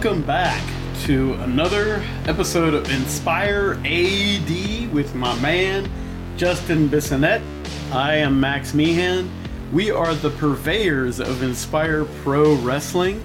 [0.00, 0.62] welcome back
[1.00, 5.90] to another episode of Inspire AD with my man
[6.36, 7.42] Justin Bissonette.
[7.90, 9.28] I am Max Meehan.
[9.72, 13.20] We are the purveyors of Inspire Pro Wrestling,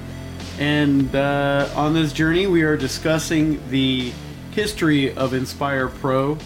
[0.58, 4.12] and uh, on this journey, we are discussing the
[4.50, 6.40] history of Inspire Pro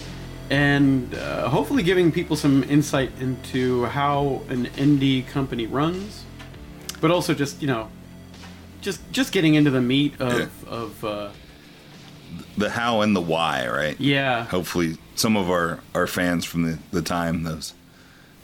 [0.50, 6.26] and uh, hopefully giving people some insight into how an indie company runs,
[7.00, 7.90] but also just you know,
[8.82, 10.70] just just getting into the meat of Yeah.
[10.70, 11.30] of uh,
[12.58, 14.00] the how and the why, right?
[14.00, 14.46] yeah.
[14.46, 17.74] Hopefully, some of our, our fans from the, the time, those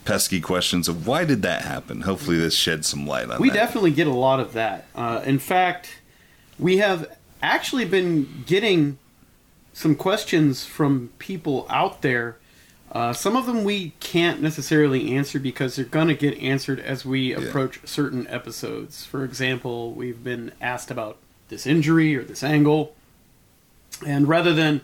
[0.04, 2.02] pesky questions of why did that happen?
[2.02, 3.54] Hopefully, this sheds some light on We that.
[3.56, 4.86] definitely get a lot of that.
[4.94, 5.98] Uh, in fact,
[6.58, 8.98] we have actually been getting
[9.72, 12.36] some questions from people out there.
[12.94, 17.04] Uh, some of them we can't necessarily answer because they're going to get answered as
[17.04, 19.04] we approach certain episodes.
[19.04, 22.94] For example, we've been asked about this injury or this angle.
[24.06, 24.80] And rather than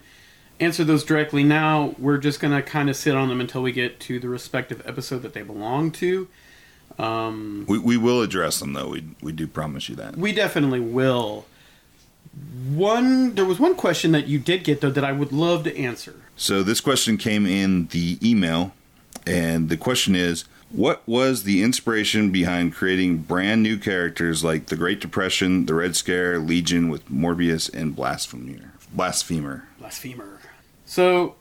[0.58, 3.70] answer those directly now, we're just going to kind of sit on them until we
[3.70, 6.27] get to the respective episode that they belong to.
[6.98, 8.88] Um, we, we will address them, though.
[8.88, 10.16] We, we do promise you that.
[10.16, 11.47] we definitely will.
[12.69, 15.77] One, there was one question that you did get though that I would love to
[15.77, 16.14] answer.
[16.41, 18.72] So, this question came in the email,
[19.27, 24.77] and the question is What was the inspiration behind creating brand new characters like the
[24.77, 28.72] Great Depression, the Red Scare, Legion with Morbius, and Blasphemer?
[28.91, 29.69] Blasphemer.
[29.78, 30.41] Blasphemer.
[30.86, 31.34] So,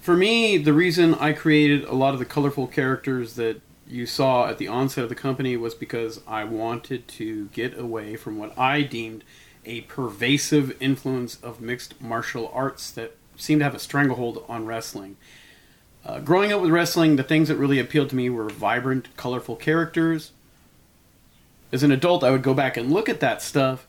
[0.00, 4.48] for me, the reason I created a lot of the colorful characters that you saw
[4.48, 8.58] at the onset of the company was because I wanted to get away from what
[8.58, 9.22] I deemed
[9.64, 15.16] a pervasive influence of mixed martial arts that seemed to have a stranglehold on wrestling.
[16.04, 19.56] Uh, growing up with wrestling, the things that really appealed to me were vibrant, colorful
[19.56, 20.32] characters.
[21.70, 23.86] As an adult, I would go back and look at that stuff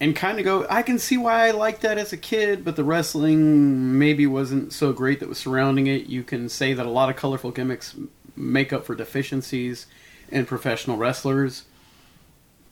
[0.00, 2.76] and kind of go, I can see why I liked that as a kid, but
[2.76, 6.06] the wrestling maybe wasn't so great that was surrounding it.
[6.06, 7.94] You can say that a lot of colorful gimmicks
[8.36, 9.86] make up for deficiencies
[10.30, 11.64] in professional wrestlers.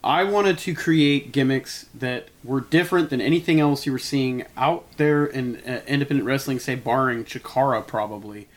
[0.04, 4.84] I wanted to create gimmicks that were different than anything else you were seeing out
[4.96, 8.48] there in uh, independent wrestling, say, barring Chikara, probably.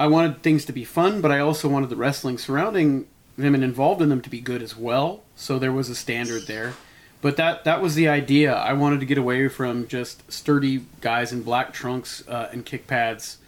[0.00, 3.62] I wanted things to be fun, but I also wanted the wrestling surrounding them and
[3.62, 5.22] involved in them to be good as well.
[5.36, 6.74] So there was a standard there.
[7.20, 8.52] But that that was the idea.
[8.52, 12.88] I wanted to get away from just sturdy guys in black trunks uh, and kick
[12.88, 13.38] pads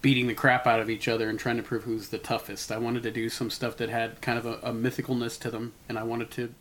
[0.00, 2.70] beating the crap out of each other and trying to prove who's the toughest.
[2.70, 5.72] I wanted to do some stuff that had kind of a, a mythicalness to them,
[5.88, 6.54] and I wanted to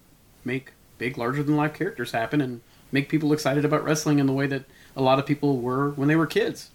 [0.44, 2.62] make big, larger than life characters happen and
[2.92, 4.64] make people excited about wrestling in the way that
[4.96, 6.72] a lot of people were when they were kids.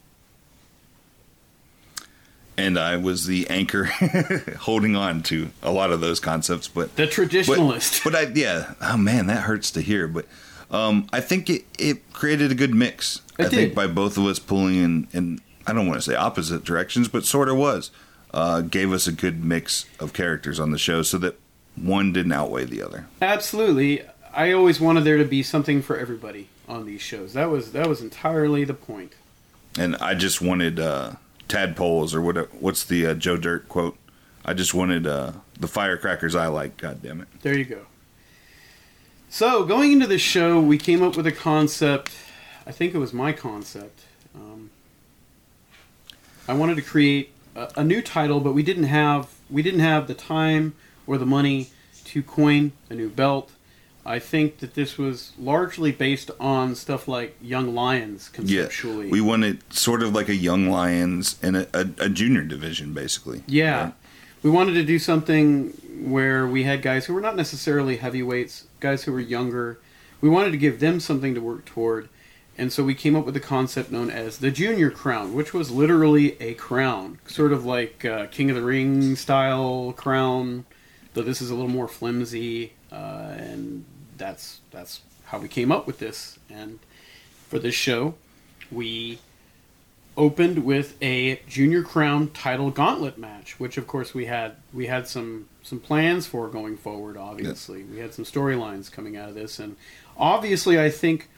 [2.57, 3.85] And I was the anchor
[4.61, 8.05] holding on to a lot of those concepts, but The traditionalist.
[8.05, 10.07] But I, yeah, oh man, that hurts to hear.
[10.07, 10.27] But
[10.71, 13.23] um, I think it, it created a good mix.
[13.39, 16.15] It I think by both of us pulling in, in I don't want to say
[16.15, 17.91] opposite directions, but sort of was,
[18.33, 21.39] uh, gave us a good mix of characters on the show, so that
[21.77, 23.07] one didn't outweigh the other.
[23.21, 24.03] Absolutely.
[24.35, 27.35] I always wanted there to be something for everybody on these shows.
[27.35, 29.13] That was that was entirely the point.
[29.79, 31.13] And I just wanted uh,
[31.49, 32.55] tadpoles or what?
[32.55, 33.97] What's the uh, Joe Dirt quote?
[34.45, 36.77] I just wanted uh, the firecrackers I like.
[36.77, 37.29] God damn it!
[37.43, 37.87] There you go.
[39.29, 42.13] So, going into the show, we came up with a concept.
[42.67, 44.01] I think it was my concept.
[44.35, 44.71] Um,
[46.53, 50.07] I wanted to create a, a new title, but we didn't have we didn't have
[50.07, 50.75] the time
[51.07, 51.71] or the money
[52.05, 53.53] to coin a new belt.
[54.05, 58.29] I think that this was largely based on stuff like Young Lions
[59.07, 62.93] Yeah, we wanted sort of like a young lions and a, a, a junior division,
[62.93, 63.45] basically.
[63.47, 63.85] Yeah.
[63.85, 63.95] Right?
[64.43, 65.71] We wanted to do something
[66.05, 69.79] where we had guys who were not necessarily heavyweights, guys who were younger.
[70.21, 72.11] We wanted to give them something to work toward.
[72.59, 75.71] And so we came up with a concept known as the Junior Crown, which was
[75.71, 80.67] literally a crown, sort of like uh, King of the Ring style crown,
[81.15, 82.73] though this is a little more flimsy.
[82.91, 83.85] Uh, and
[84.19, 86.39] that's that's how we came up with this.
[86.51, 86.79] And
[87.49, 88.15] for this show,
[88.71, 89.19] we
[90.17, 95.09] opened with a junior crown title gauntlet match which of course we had we had
[95.09, 99.59] some some plans for going forward obviously we had some storylines coming out of this
[99.59, 99.75] and
[100.19, 101.29] obviously i think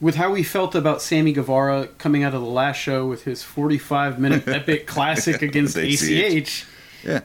[0.00, 3.42] with how we felt about Sammy Guevara coming out of the last show with his
[3.42, 6.66] 45 minute epic classic against ACH.
[7.04, 7.20] Yeah.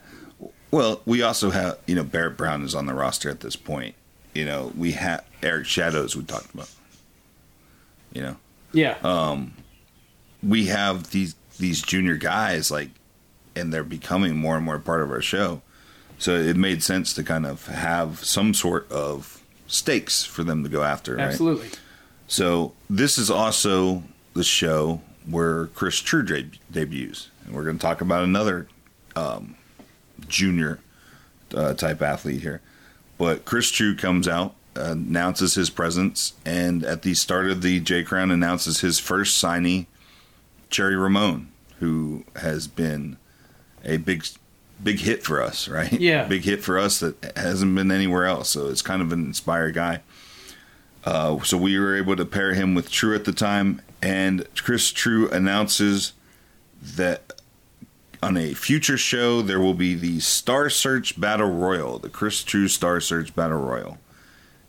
[0.70, 3.96] Well, we also have, you know, Barrett Brown is on the roster at this point.
[4.34, 6.70] You know, we have Eric Shadows we talked about.
[8.14, 8.36] You know,
[8.72, 8.98] Yeah.
[9.04, 9.54] Um,
[10.44, 12.90] we have these these junior guys like,
[13.56, 15.62] and they're becoming more and more part of our show.
[16.18, 20.70] So it made sense to kind of have some sort of stakes for them to
[20.70, 21.16] go after.
[21.16, 21.26] Right?
[22.32, 24.04] So this is also
[24.36, 28.70] the show where Chris True deb- debuts, and we're going to talk about another
[29.18, 29.56] um,
[30.30, 30.80] junior
[31.54, 32.62] uh, type athlete here.
[33.18, 38.02] But Chris True comes out, announces his presence, and at the start of the J
[38.02, 39.88] Crown announces his first signee,
[40.70, 43.18] Cherry Ramon, who has been
[43.84, 44.26] a big
[44.82, 45.92] big hit for us, right?
[45.92, 46.30] Yeah.
[46.30, 48.52] big hit for us that hasn't been anywhere else.
[48.52, 50.00] So it's kind of an inspired guy.
[51.04, 54.92] Uh, so we were able to pair him with True at the time, and Chris
[54.92, 56.14] True announces
[56.82, 57.34] that
[58.24, 62.68] on a future show there will be the Star Search Battle Royal, the Chris True
[62.68, 63.98] Star Search Battle Royal,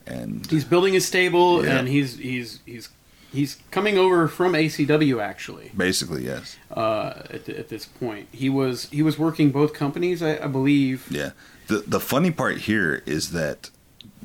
[0.06, 1.78] and He's building a stable, Yeah.
[1.78, 2.88] and he's he's he's
[3.30, 5.70] he's coming over from ACW actually.
[5.76, 10.42] basically yes, Uh, at, at this point, he was he was working both companies, I,
[10.42, 11.06] I believe.
[11.10, 11.30] yeah.
[11.66, 13.68] The the funny part here is that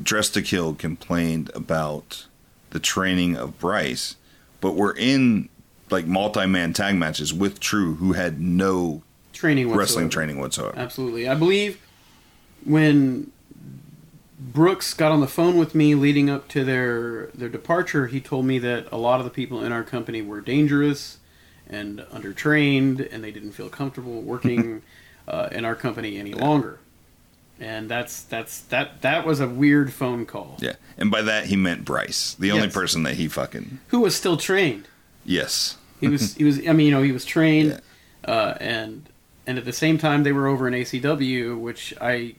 [0.02, 2.28] Dress to Kill complained about
[2.72, 4.16] the training of Bryce,
[4.62, 5.50] but we're in
[5.90, 9.04] like multi-man tag matches with True, who had no
[9.34, 9.80] Training whatsoever.
[9.80, 10.78] wrestling training whatsoever.
[10.78, 11.28] Absolutely.
[11.30, 11.80] I believe
[12.66, 13.32] when
[14.40, 18.46] Brooks got on the phone with me leading up to their their departure, he told
[18.46, 21.18] me that a lot of the people in our company were dangerous
[21.70, 24.82] and undertrained, and they didn't feel comfortable working
[25.28, 26.80] uh, in our company any longer.
[27.59, 30.57] And that's that's that that was a weird phone call.
[30.59, 32.74] Yeah, and by that he meant Bryce, the only Yes.
[32.74, 34.88] person that he fucking Who was still trained?
[35.25, 37.81] yes, He was he was I mean you know he was trained,
[38.27, 38.31] Yeah.
[38.31, 39.09] uh, and
[39.48, 42.36] and at the same time they were over in ACW, which I.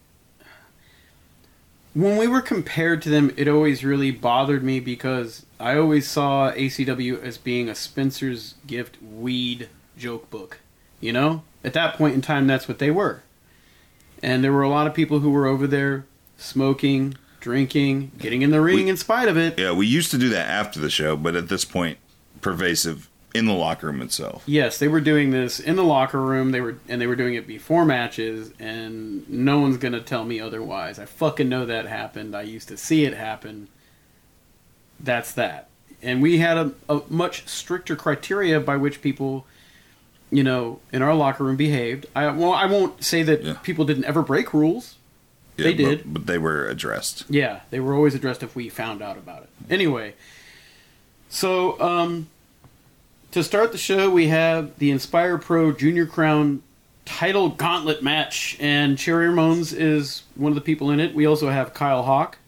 [1.94, 6.52] When we were compared to them, it always really bothered me because I always saw
[6.52, 10.58] ACW as being a Spencer's Gift weed joke book.
[11.00, 13.22] You know, at that point in time, that's what they were,
[14.22, 16.04] and there were a lot of people who were over there
[16.36, 19.58] smoking, drinking, getting in the ring We- in spite of it.
[19.58, 19.72] yeah.
[19.72, 21.98] We used to do that after the show, but at this point,
[22.40, 24.42] pervasive in the locker room itself.
[24.46, 26.50] Yes, they were doing this in the locker room.
[26.52, 30.40] They were and they were doing it before matches, and no one's gonna tell me
[30.40, 30.98] otherwise.
[30.98, 32.34] I fucking know that happened.
[32.34, 33.68] I used to see it happen.
[35.00, 35.68] That's that.
[36.02, 39.46] And we had a, a much stricter criteria by which people,
[40.30, 42.06] you know, in our locker room behaved.
[42.14, 43.54] I well, I won't say that Yeah.
[43.62, 44.96] people didn't ever break rules.
[45.56, 46.02] Yeah, They did.
[46.06, 47.24] but, they were addressed.
[47.28, 49.48] Yeah, they were always addressed if we found out about it.
[49.68, 50.14] Anyway,
[51.28, 52.28] so um,
[53.32, 56.62] to start the show, we have the Inspire Pro Junior Crown
[57.04, 61.14] title gauntlet match, and Cherry Ramones is one of the people in it.
[61.14, 62.38] We also have Kyle Hawk.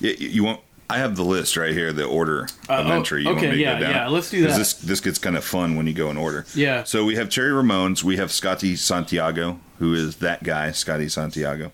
[0.00, 0.60] Yeah, you you want.
[0.92, 3.22] I have the list right here, the order Uh, of oh, entry.
[3.22, 3.90] You want okay, me to yeah, go down?
[3.94, 4.56] yeah, let's do that.
[4.58, 6.44] This this gets kind of fun when you go in order.
[6.54, 6.84] Yeah.
[6.84, 8.02] So we have Cherry Ramones.
[8.02, 11.72] We have Scotty Santiago, who is that guy, Scotty Santiago.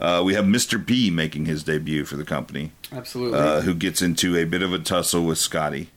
[0.00, 0.84] Uh, we have Mr.
[0.84, 3.38] B making his debut for the company, Absolutely.
[3.38, 5.90] uh, who gets into a bit of a tussle with Scotty,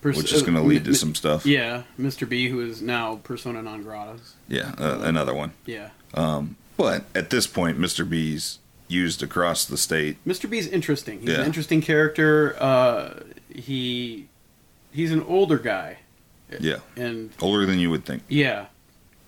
[0.00, 1.44] Pers- which is going to uh, lead to some stuff.
[1.44, 2.26] Yeah, Mr.
[2.28, 4.18] B, who is now persona non grata.
[4.48, 5.52] Yeah, uh, another one.
[5.66, 5.90] Yeah.
[6.76, 8.08] But at this point, Mr.
[8.08, 8.58] B's
[8.88, 10.16] used across the state.
[10.26, 10.48] Mr.
[10.48, 11.20] B's interesting.
[11.20, 11.40] He's Yeah.
[11.40, 12.56] an interesting character.
[12.60, 13.20] Uh,
[13.52, 14.28] he
[14.92, 15.98] he's an older guy,
[16.60, 18.22] Yeah, and older than you would think.
[18.28, 18.66] Yeah,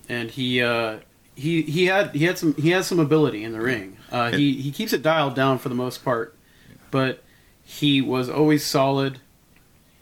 [0.07, 0.97] and he uh,
[1.35, 3.97] he he had he had some he has some ability in the ring.
[4.11, 6.35] Uh, he he keeps it dialed down for the most part,
[6.91, 7.23] but
[7.63, 9.19] he was always solid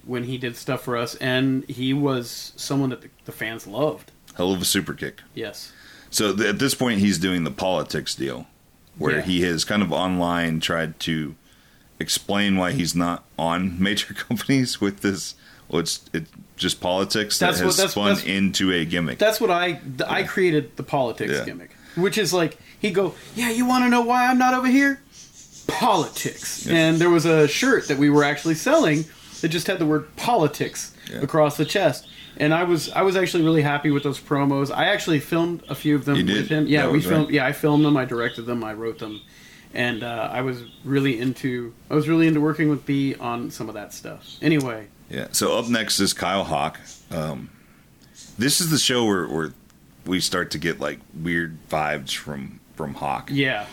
[0.06, 4.12] when he did stuff for us, and he was someone that the, the fans loved.
[4.36, 5.22] Hell of a super kick.
[5.36, 5.74] Yes,
[6.10, 8.48] So th- at this point, he's doing the politics deal,
[8.98, 9.22] where Yeah.
[9.24, 11.36] he has kind of online tried to
[12.00, 15.36] explain why he's not on major companies with this.
[15.70, 19.20] Well, it's it's just politics that That's what- has that's- spun that's- into a gimmick.
[19.20, 21.46] that's what I th- I created the politics Yeah.
[21.46, 24.68] gimmick, which is like he go, yeah, you want to know why I'm not over
[24.68, 25.02] here?
[25.68, 29.04] Politics, and there was a shirt that we were actually selling
[29.42, 31.22] that just had the word politics Yeah.
[31.22, 32.08] across the chest.
[32.38, 34.72] And I was I was actually really happy with those promos.
[34.76, 36.68] I actually filmed a few of them with him.
[36.68, 37.12] Yeah, That we was right.
[37.14, 37.30] filmed.
[37.32, 37.98] Yeah, I filmed them.
[37.98, 38.64] I directed them.
[38.64, 39.22] I wrote them,
[39.74, 43.70] and uh, I was really into I was really into working with B on some
[43.70, 44.36] of that stuff.
[44.42, 45.28] Anyway, Yeah.
[45.32, 46.80] So up next is Kyle Hawk.
[47.10, 47.50] Um,
[48.38, 49.54] this is the show where, where
[50.06, 53.30] we start to get like weird vibes from from Hawk.
[53.32, 53.66] yeah,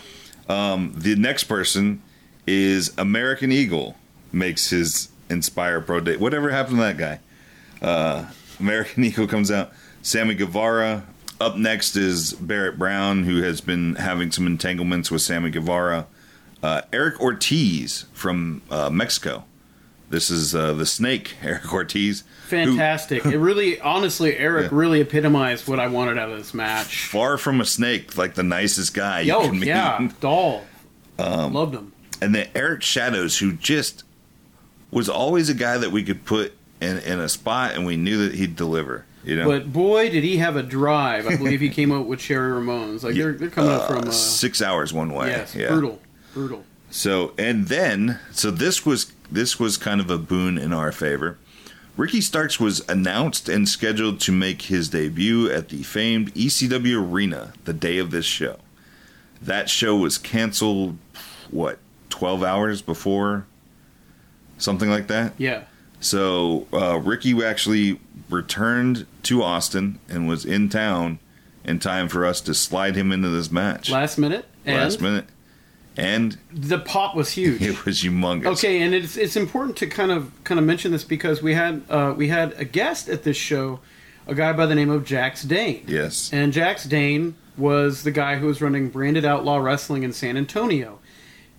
[0.47, 2.01] The next person
[2.47, 3.95] is American Eagle.
[4.31, 6.17] Makes his Inspire Pro Day.
[6.17, 7.19] Whatever happened to that guy?
[7.81, 8.25] Uh,
[8.59, 9.71] American Eagle comes out.
[10.01, 11.05] Sammy Guevara.
[11.41, 16.07] Up next is Barrett Brown, who has been having some entanglements with Sammy Guevara.
[16.63, 19.43] Uh, Eric Ortiz from uh, Mexico.
[20.09, 22.21] This is uh, the Snake, Eric Ortiz.
[22.43, 23.25] who, fantastic.
[23.25, 24.77] it really, honestly, Eric Yeah.
[24.77, 27.07] really epitomized what I wanted out of this match.
[27.07, 29.67] far from a snake, like the nicest guy you Yo, can meet.
[29.67, 30.63] yeah, doll,
[31.19, 31.91] loved him.
[32.21, 34.03] and then Eric Shadows, who just
[34.91, 38.27] was always a guy that we could put in, in a spot and we knew
[38.27, 39.05] that he'd deliver.
[39.23, 41.25] You know, But boy, did he have a drive!
[41.25, 43.01] I believe he came out with Cherry Ramones.
[43.03, 45.29] Like they're they're coming up Uh, from uh, six hours one way.
[45.29, 45.69] yes, yeah.
[45.69, 45.99] brutal,
[46.33, 46.63] brutal.
[46.91, 51.37] So and then so this was this was kind of a boon in our favor.
[51.97, 57.53] Ricky Starks was announced and scheduled to make his debut at the famed ECW Arena
[57.63, 58.57] the day of this show.
[59.41, 60.97] That show was canceled
[61.49, 61.79] what
[62.09, 63.45] 12 hours before
[64.57, 65.33] something like that.
[65.37, 65.63] Yeah,
[66.05, 71.19] So uh, Ricky actually returned to Austin and was in town
[71.63, 74.45] in time for us to slide him into this match last minute.
[74.65, 75.25] And last minute.
[75.97, 77.61] And the pop was huge.
[77.63, 78.45] it was humongous.
[78.45, 81.81] Okay, and it's it's important to kind of kind of mention this because we had
[81.89, 83.79] uh, we had a guest at this show,
[84.27, 85.85] a guy by the name of Jax Dane.
[85.87, 86.29] Yes.
[86.31, 90.99] And Jax Dane was the guy who was running Branded Outlaw Wrestling in San Antonio.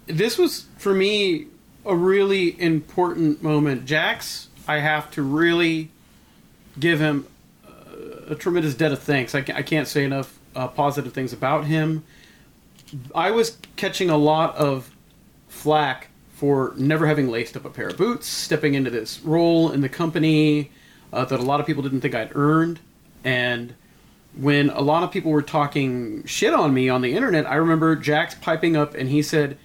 [0.06, 1.46] This was for me
[1.86, 3.84] a really important moment.
[3.84, 5.90] Jax, I have to really
[6.78, 7.26] give him
[7.66, 9.34] uh, a tremendous debt of thanks.
[9.34, 12.04] I, I can't say enough uh, positive things about him.
[13.14, 14.90] I was catching a lot of
[15.48, 19.80] flack for never having laced up a pair of boots, stepping into this role in
[19.80, 20.70] the company
[21.12, 22.80] uh, that a lot of people didn't think I'd earned.
[23.24, 23.74] And
[24.36, 27.96] when a lot of people were talking shit on me on the internet, I remember
[27.96, 29.56] Jax piping up and he said,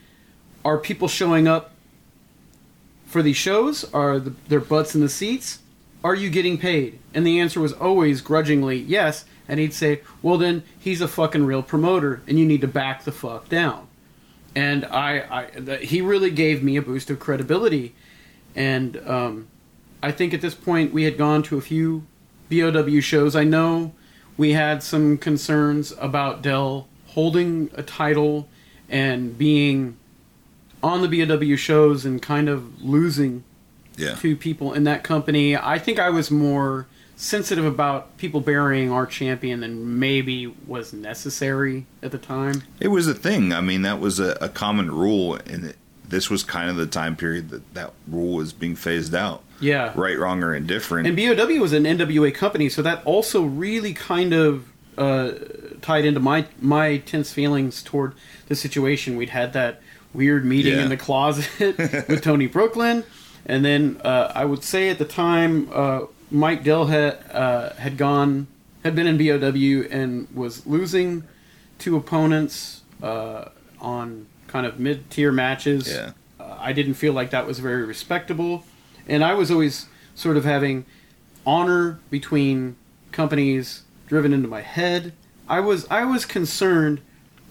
[0.63, 1.70] Are people showing up
[3.11, 3.83] for these shows?
[3.93, 5.59] Are the, their butts in the seats?
[6.03, 6.99] Are you getting paid?
[7.13, 9.25] And the answer was always grudgingly yes.
[9.47, 13.03] And he'd say, Well, then he's a fucking real promoter and you need to back
[13.03, 13.87] the fuck down
[14.55, 17.95] and I, I the, he really gave me a boost of credibility,
[18.55, 19.47] and um,
[20.03, 22.05] I think at this point we had gone to a few
[22.49, 23.35] BOW shows.
[23.35, 23.93] I know
[24.37, 28.47] we had some concerns about Dell holding a title
[28.89, 29.97] and being
[30.83, 33.43] on the BOW shows and kind of losing
[33.97, 34.15] Yeah.
[34.15, 35.55] to people in that company.
[35.55, 41.85] I think I was more sensitive about people burying our champion than maybe was necessary
[42.01, 42.63] at the time.
[42.79, 43.53] It was a thing.
[43.53, 45.75] I mean, that was a, a common rule, and it,
[46.07, 49.43] this was kind of the time period that that rule was being phased out.
[49.59, 49.91] Yeah.
[49.95, 51.07] Right, wrong, or indifferent.
[51.07, 54.65] And BOW was an NWA company, so that also really kind of
[54.97, 55.33] uh,
[55.81, 58.13] tied into my my tense feelings toward
[58.47, 59.15] the situation.
[59.15, 59.79] We'd had that
[60.13, 60.83] weird meeting Yeah.
[60.83, 63.03] in the closet with Tony Brooklyn,
[63.45, 67.97] and then uh, I would say at the time uh, Mike Dell had uh, had
[67.97, 68.47] gone
[68.83, 71.23] had been in BOW and was losing
[71.79, 73.45] to opponents uh,
[73.79, 75.87] on kind of mid tier matches.
[75.91, 76.11] Yeah.
[76.39, 78.65] Uh, I didn't feel like that was very respectable,
[79.07, 80.85] and I was always sort of having
[81.45, 82.75] honor between
[83.11, 85.13] companies driven into my head.
[85.47, 87.01] I was I was concerned,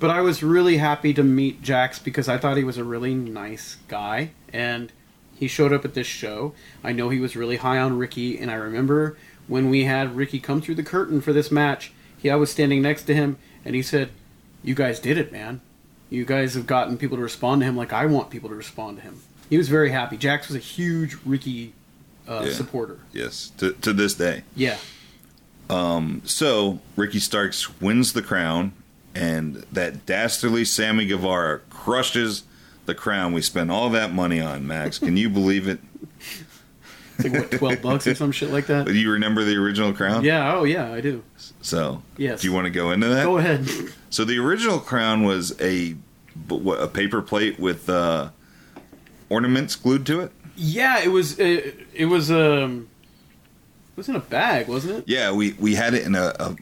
[0.01, 3.15] but I was really happy to meet Jax because I thought he was a really
[3.15, 4.91] nice guy and
[5.39, 6.53] he showed up at this show.
[6.83, 9.17] I know he was really high on Ricky and I remember
[9.47, 12.83] when we had Ricky come through the curtain for this match, he I was standing
[12.83, 14.11] next to him and he said,
[14.63, 15.61] "You guys did it, man.
[16.09, 18.97] You guys have gotten people to respond to him like I want people to respond
[18.99, 20.17] to him." He was very happy.
[20.17, 21.73] Jax was a huge Ricky
[22.29, 22.53] uh, Yeah.
[22.53, 22.99] supporter.
[23.13, 24.45] yes, to, to this day.
[24.55, 24.77] Yeah.
[25.69, 28.73] Um, So Ricky Starks wins the crown,
[29.15, 32.45] and that dastardly Sammy Guevara crushes
[32.87, 34.67] the crown we spent all that money on.
[34.67, 35.81] Max, can you believe it?
[37.19, 38.87] It's like what, twelve bucks or some shit like that.
[38.87, 40.25] Do you remember the original crown?
[40.25, 40.55] Yeah.
[40.57, 40.91] Oh, yeah.
[40.93, 41.23] I do.
[41.61, 42.41] So, Yes.
[42.41, 43.25] do you want to go into that?
[43.25, 43.69] Go ahead.
[44.09, 45.95] So the original crown was a
[46.49, 48.31] what, a paper plate with uh,
[49.29, 50.33] ornaments glued to it.
[50.57, 51.39] Yeah, it was.
[51.39, 52.31] It, it was.
[52.31, 52.89] Um,
[53.93, 55.05] it was in a bag, wasn't it?
[55.07, 56.35] Yeah, we we had it in a.
[56.41, 56.57] a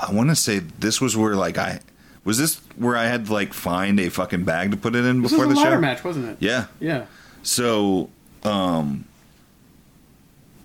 [0.00, 1.80] I want to say this was where like I
[2.24, 5.22] was this where I had to like find a fucking bag to put it in
[5.22, 5.80] This before was a the ladder show.
[5.80, 6.36] match, wasn't it?
[6.40, 6.66] Yeah.
[6.80, 7.06] Yeah.
[7.42, 8.10] So,
[8.44, 9.04] um,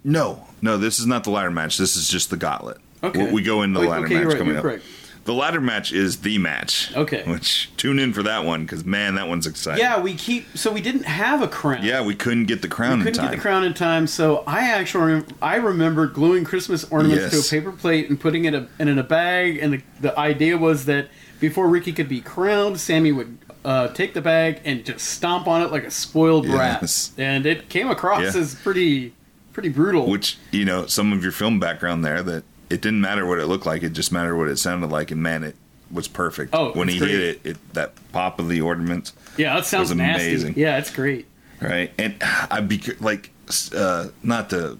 [0.03, 1.77] no, no, this is not the ladder match.
[1.77, 2.77] This is just the gauntlet.
[3.03, 3.25] Okay.
[3.27, 4.61] We, we go into the Wait, ladder okay, match right, coming up.
[4.63, 4.83] correct.
[5.25, 6.95] The ladder match is the match.
[6.95, 7.23] Okay.
[7.25, 9.83] Which tune in for that one because man, that one's exciting.
[9.83, 10.55] Yeah, we keep.
[10.55, 11.83] So we didn't have a crown.
[11.83, 13.31] Yeah, we couldn't get the crown We in couldn't time.
[13.31, 17.49] get the crown in time, so I actually rem- I remember gluing Christmas ornaments Yes.
[17.49, 19.57] to a paper plate and putting it in a, in a bag.
[19.57, 21.07] And the, the idea was that
[21.39, 25.63] before Ricky could be crowned, Sammy would uh, take the bag and just stomp on
[25.63, 26.83] it like a spoiled brat.
[26.83, 27.11] Yes.
[27.17, 28.41] And it came across Yeah.
[28.41, 29.13] as pretty
[29.53, 30.07] pretty brutal.
[30.07, 33.45] Which you know, some of your film background there that it didn't matter what it
[33.47, 35.11] looked like; it just mattered what it sounded like.
[35.11, 35.55] And man, it
[35.91, 36.51] was perfect.
[36.53, 37.11] Oh, when he great.
[37.11, 40.27] hit it, it, that pop of the ornaments, yeah, that sounds was nasty.
[40.29, 40.53] amazing.
[40.57, 41.25] Yeah, it's great.
[41.61, 41.91] right?
[41.97, 42.15] And
[42.51, 43.31] I'd be like,
[43.75, 44.79] uh, not to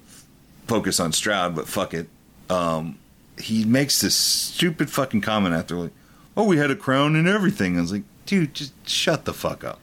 [0.68, 2.08] focus on Stroud, but fuck it.
[2.50, 2.98] Um,
[3.39, 5.92] he makes this stupid fucking comment after like,
[6.38, 9.63] "Oh, we had a crown and everything." I was like, "Dude, just shut the fuck
[9.63, 9.80] up."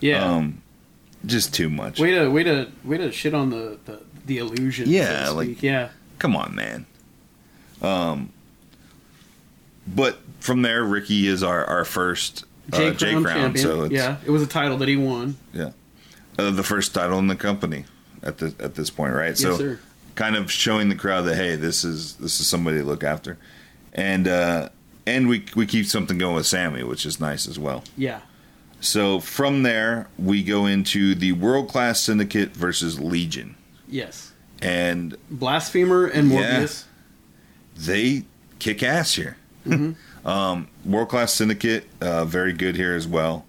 [0.00, 0.24] Yeah.
[0.24, 0.62] Um,
[1.24, 1.98] just too much.
[1.98, 4.88] way to way to way to shit on the the, the illusion.
[4.88, 5.88] Yeah, so like- yeah.
[6.18, 6.86] Come on, man.
[7.82, 8.30] Um,
[9.86, 13.56] but from there, Ricky is our our first uh, J Crown champion.
[13.64, 15.36] So it's yeah, it was a title that he won.
[15.56, 15.70] uh,
[16.50, 17.84] the first title in the company
[18.22, 19.36] at the at this point, right?
[19.36, 19.78] so yes, sir.
[20.14, 23.38] kind of showing the crowd that hey, this is this is somebody to look after,
[23.92, 24.68] and uh,
[25.06, 27.84] and we we keep something going with Sammy, which is nice as well.
[27.96, 28.20] Yeah.
[28.80, 33.54] So from there, we go into the World Class Syndicate versus Legion,
[33.88, 34.32] Yes.
[34.60, 36.60] and Blasphemer and Yeah.
[36.60, 36.84] Morbius.
[37.76, 38.24] They
[38.58, 39.36] kick ass here.
[39.66, 40.26] Mm-hmm.
[40.26, 43.44] um, World Class Syndicate, uh, very good here as well.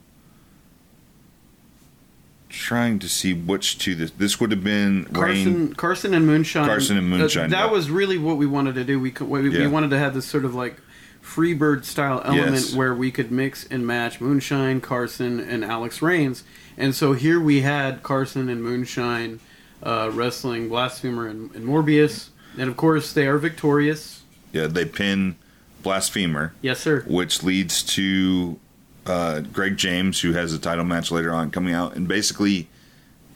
[2.50, 5.14] Trying to see which two this this would have been Rain.
[5.14, 6.66] Carson, Carson and Moonshine.
[6.66, 7.72] Carson and Uh, Moonshine, that yeah.
[7.72, 9.00] was really what we wanted to do.
[9.00, 10.78] We could, we, we wanted to have this sort of like
[11.22, 12.74] Freebird style element Yes.
[12.74, 16.46] where we could mix and match Moonshine, Carson, and Alex Reigns.
[16.78, 19.40] And so here we had Carson and Moonshine
[19.84, 24.24] uh, wrestling Blasphemer and, and Morbius, and of course they are victorious.
[24.54, 25.36] Yeah, they pin
[25.84, 27.04] Blasphemer, Yes, sir.
[27.08, 28.60] which leads to
[29.06, 32.68] uh, Greg James, who has a title match later on, coming out and basically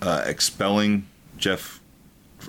[0.02, 1.06] uh, expelling
[1.38, 1.80] Jeff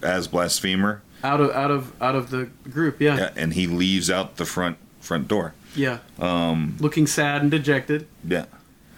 [0.02, 3.00] as Blasphemer, Out of out of out of the group.
[3.00, 3.16] Yeah.
[3.16, 5.54] yeah, and he leaves out the front front door.
[5.76, 5.98] Yeah.
[6.18, 8.06] Um, Looking sad and dejected.
[8.26, 8.46] yeah,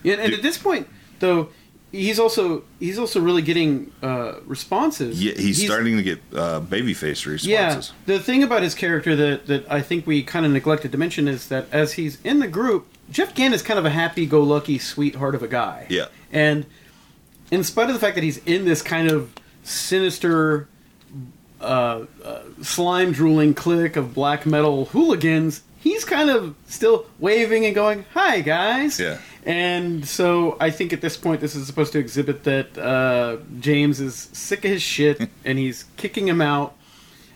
[0.02, 0.88] Yeah, and at this point,
[1.20, 1.48] though,
[1.94, 5.22] he's also he's also really getting uh, responses.
[5.22, 7.46] yeah, he's, starting to get uh, babyface responses.
[7.46, 10.98] Yeah, the thing about his character that that I think we kind of neglected to
[10.98, 14.78] mention is that as he's in the group, Jeff Gann is kind of a happy-go-lucky
[14.78, 15.86] sweetheart of a guy.
[15.88, 16.06] Yeah.
[16.32, 16.66] and
[17.50, 19.32] in spite of the fact that he's in this kind of
[19.62, 20.68] sinister.
[21.60, 25.62] Uh, uh, slime drooling clique of black metal hooligans.
[25.78, 29.16] He's kind of still waving and going, "Hi guys." Yeah.
[29.46, 34.00] And so I think at this point, this is supposed to exhibit that uh, James
[34.00, 36.74] is sick of his shit and he's kicking him out.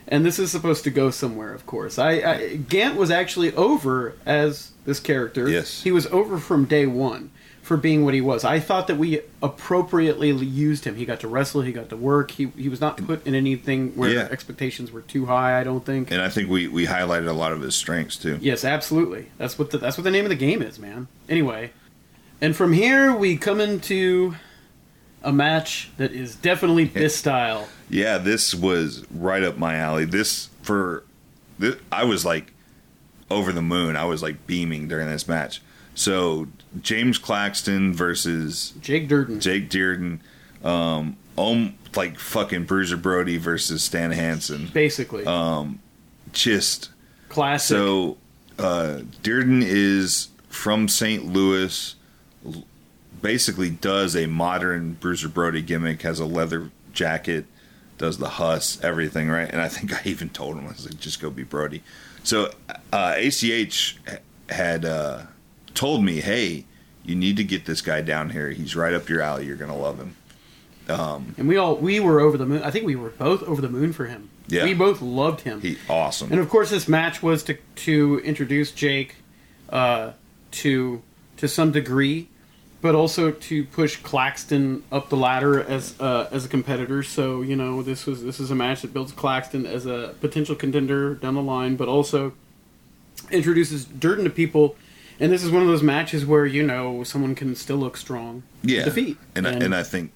[0.07, 1.99] And this is supposed to go somewhere, of course.
[1.99, 5.47] I, I Gant was actually over as this character.
[5.47, 5.83] Yes.
[5.83, 7.29] he was over from day one
[7.61, 8.43] for being what he was.
[8.43, 10.95] I thought that we appropriately used him.
[10.95, 11.61] He got to wrestle.
[11.61, 12.31] He got to work.
[12.31, 14.27] He he was not put in anything where Yeah.
[14.31, 15.59] expectations were too high.
[15.59, 16.09] I don't think.
[16.09, 18.39] and I think we we highlighted a lot of his strengths too.
[18.41, 19.27] Yes, absolutely.
[19.37, 21.07] That's what the, that's what the name of the game is, man.
[21.29, 21.69] Anyway,
[22.41, 24.35] and from here we come into
[25.23, 27.67] a match that is definitely this style.
[27.89, 30.05] Yeah, this was right up my alley.
[30.05, 31.03] This for
[31.57, 32.53] this, I was like
[33.29, 33.95] over the moon.
[33.95, 35.61] I was like beaming during this match.
[35.95, 36.47] So
[36.81, 39.41] James Claxton versus Jake Dirden.
[39.41, 40.19] Jake Dirden,
[40.63, 44.67] um, um, like fucking Bruiser Brody versus Stan Hansen.
[44.67, 45.25] basically.
[45.25, 45.79] um,
[46.31, 46.91] Just
[47.27, 47.75] Classic.
[47.75, 48.17] so
[48.57, 51.25] uh, Dirden is from St.
[51.25, 51.95] Louis.
[53.21, 56.01] Basically, does a modern Bruiser Brody gimmick.
[56.03, 57.45] Has a leather jacket.
[57.97, 59.49] Does the Huss everything right?
[59.49, 61.83] And I think I even told him I was like, just go be Brody.
[62.23, 62.51] So
[62.93, 63.97] uh, ACH
[64.49, 65.23] had uh,
[65.73, 66.65] told me, hey,
[67.03, 68.51] you need to get this guy down here.
[68.51, 69.45] He's right up your alley.
[69.45, 70.15] You're gonna love him.
[70.87, 72.63] Um, and we all we were over the moon.
[72.63, 74.29] I think we were both over the moon for him.
[74.47, 74.63] Yeah.
[74.63, 75.61] We both loved him.
[75.61, 76.31] He awesome.
[76.31, 79.15] And of course, this match was to to introduce Jake
[79.69, 80.13] uh,
[80.51, 81.01] to
[81.39, 82.27] to some degree,
[82.81, 87.01] but also to push Claxton up the ladder as uh, as a competitor.
[87.03, 90.55] So you know, this was this is a match that builds Claxton as a potential
[90.55, 92.33] contender down the line, but also
[93.31, 94.75] introduces Dirden to people.
[95.19, 98.43] And this is one of those matches where you know someone can still look strong.
[98.63, 100.11] yeah, defeat and I, and I think,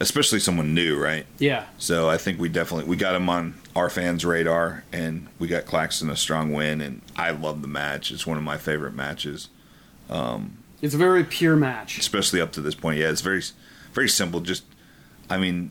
[0.00, 1.26] especially someone new, right?
[1.38, 5.48] yeah, So I think we definitely we got him on our fans' radar, and we
[5.48, 6.80] got Claxton a strong win.
[6.80, 9.48] And I love the match; it's one of my favorite matches,
[10.82, 11.98] it's a very pure match.
[11.98, 12.98] especially up to this point.
[12.98, 13.42] Yeah, it's very
[13.92, 14.40] very simple.
[14.40, 14.64] Just,
[15.30, 15.70] I mean,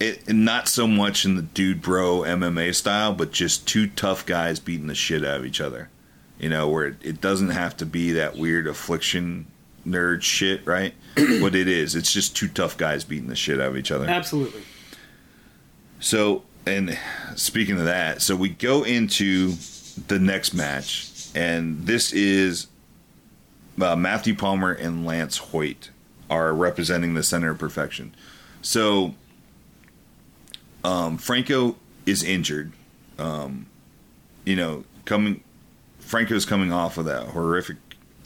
[0.00, 4.60] it not so much in the dude bro MMA style, but just two tough guys
[4.60, 5.90] beating the shit out of each other.
[6.38, 9.46] You know, where it, it doesn't have to be that weird affliction
[9.86, 10.94] nerd shit, right?
[11.40, 14.06] what it is, it's just two tough guys beating the shit out of each other.
[14.06, 14.62] Absolutely.
[16.00, 16.96] So, and
[17.34, 19.54] speaking of that, so we go into
[20.06, 22.68] the next match, and this is
[23.80, 25.90] uh, Matthew Palmer and Lance Hoyt
[26.30, 28.14] are representing the Center of Perfection.
[28.60, 29.14] So,
[30.84, 32.72] um, Franco is injured.
[33.18, 33.66] Um,
[34.44, 35.42] you know, coming
[35.98, 37.76] Franco's coming off of that horrific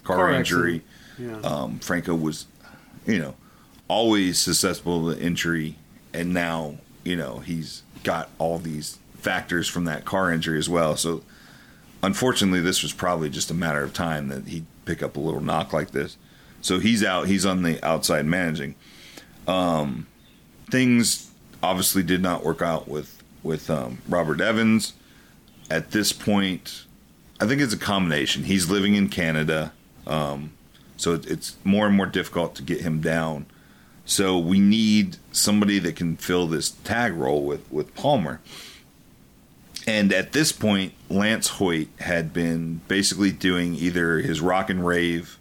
[0.05, 0.83] car, Car injury.
[1.19, 1.38] Yeah.
[1.41, 2.47] Um, Franco was,
[3.07, 3.35] you know,
[3.88, 5.77] always susceptible to injury,
[6.15, 10.97] and now you know he's got all these factors from that car injury as well.
[10.97, 11.23] So,
[12.03, 15.40] unfortunately, this was probably just a matter of time that he'd pick up a little
[15.40, 16.16] knock like this.
[16.61, 17.27] So he's out.
[17.27, 18.75] He's on the outside managing.
[19.47, 20.07] Um,
[20.71, 21.31] things
[21.62, 24.95] obviously did not work out with with um, Robert Evans.
[25.71, 26.85] At this point,
[27.40, 28.45] I think it's a combination.
[28.45, 29.73] He's living in Canada,
[30.07, 30.53] um,
[30.97, 33.47] so it, it's more and more difficult to get him down.
[34.05, 38.40] So we need somebody that can fill this tag role with with Palmer.
[39.87, 45.38] And at this point, Lance Hoyt had been basically doing either his rock and rave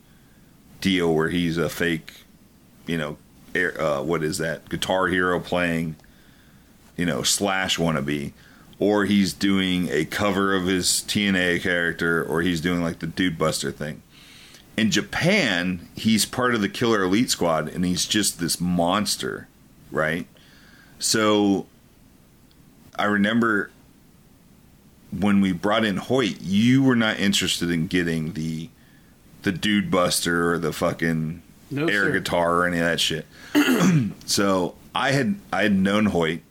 [0.80, 2.14] deal where he's a fake,
[2.88, 3.18] you know,
[3.54, 5.96] air, uh, what is that guitar hero playing,
[6.98, 8.34] you know, slash wannabe,
[8.80, 13.38] or he's doing a cover of his TNA character, or he's doing like the Dude
[13.38, 14.02] Buster thing.
[14.76, 19.48] In Japan, he's part of the Killer Elite Squad, and he's just this monster,
[19.92, 20.26] right?
[20.98, 21.68] So
[22.98, 23.70] I remember
[25.18, 28.70] when we brought in Hoyt, you were not interested in getting the
[29.44, 32.12] the Dude Buster or the fucking No, air sir.
[32.12, 33.26] guitar or any of that shit.
[34.26, 36.42] so I had I had known Hoyt,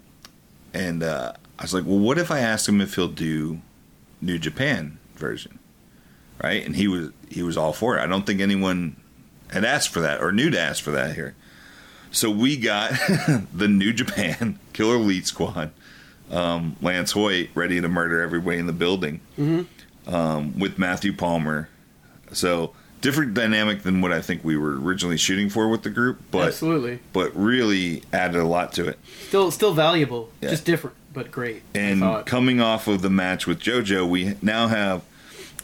[0.74, 3.60] and uh, I was like, well, what if I ask him if he'll do
[4.20, 5.58] New Japan version,
[6.42, 6.64] right?
[6.64, 8.02] And he was he was all for it.
[8.02, 8.96] I don't think anyone
[9.50, 11.34] had asked for that or knew to ask for that here.
[12.12, 12.90] So we got
[13.54, 15.70] the New Japan Killer Elite Squad,
[16.30, 19.20] um, Lance Hoyt ready to murder everybody in the building
[20.06, 21.68] um, with Matthew Palmer.
[22.32, 26.20] So different dynamic than what I think we were originally shooting for with the group,
[26.30, 27.00] but Absolutely.
[27.12, 28.98] but really added a lot to it.
[29.28, 30.30] Still, still valuable.
[30.40, 30.50] Yeah.
[30.50, 31.62] Just different, but great.
[31.74, 35.02] And coming off of the match with JoJo, we now have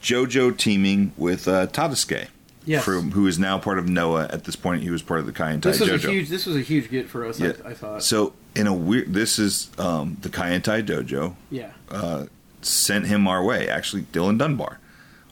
[0.01, 2.29] JoJo teaming with uh, Tadasuke,
[2.65, 2.85] Yes.
[2.85, 4.29] from, who is now part of Noah.
[4.31, 6.05] At this point, he was part of the Kaientai this was JoJo.
[6.09, 6.29] a huge.
[6.29, 7.39] This was a huge get for us.
[7.39, 7.53] Yeah.
[7.65, 8.03] I, I thought.
[8.03, 11.73] So in a weird, this is um, the Kaientai Dojo yeah.
[11.91, 12.27] uh,
[12.63, 13.69] sent him our way.
[13.69, 14.81] Actually, Dylan Dunbar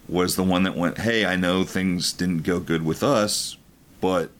[0.08, 3.56] was the one that went, "Hey, I know things didn't go good with us,
[4.00, 4.30] but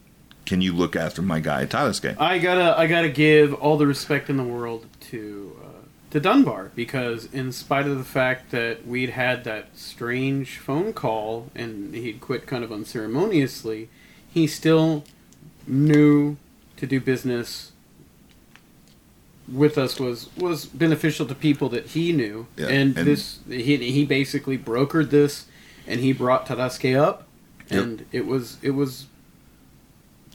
[0.45, 4.29] can you look after my guy Tadasuke?" I gotta, I gotta give all the respect
[4.29, 5.69] in the world to uh,
[6.11, 11.51] to Dunbar because, in spite of the fact that we'd had that strange phone call
[11.55, 13.89] and he'd quit kind of unceremoniously,
[14.31, 15.05] he still
[15.67, 16.37] knew
[16.77, 17.73] to do business
[19.53, 23.77] with us was was beneficial to people that he knew, Yeah, and, and- this he
[23.77, 25.47] he basically brokered this,
[25.87, 27.27] and he brought Tadasuke up,
[27.71, 27.83] Yep.
[27.83, 29.07] and it was it was.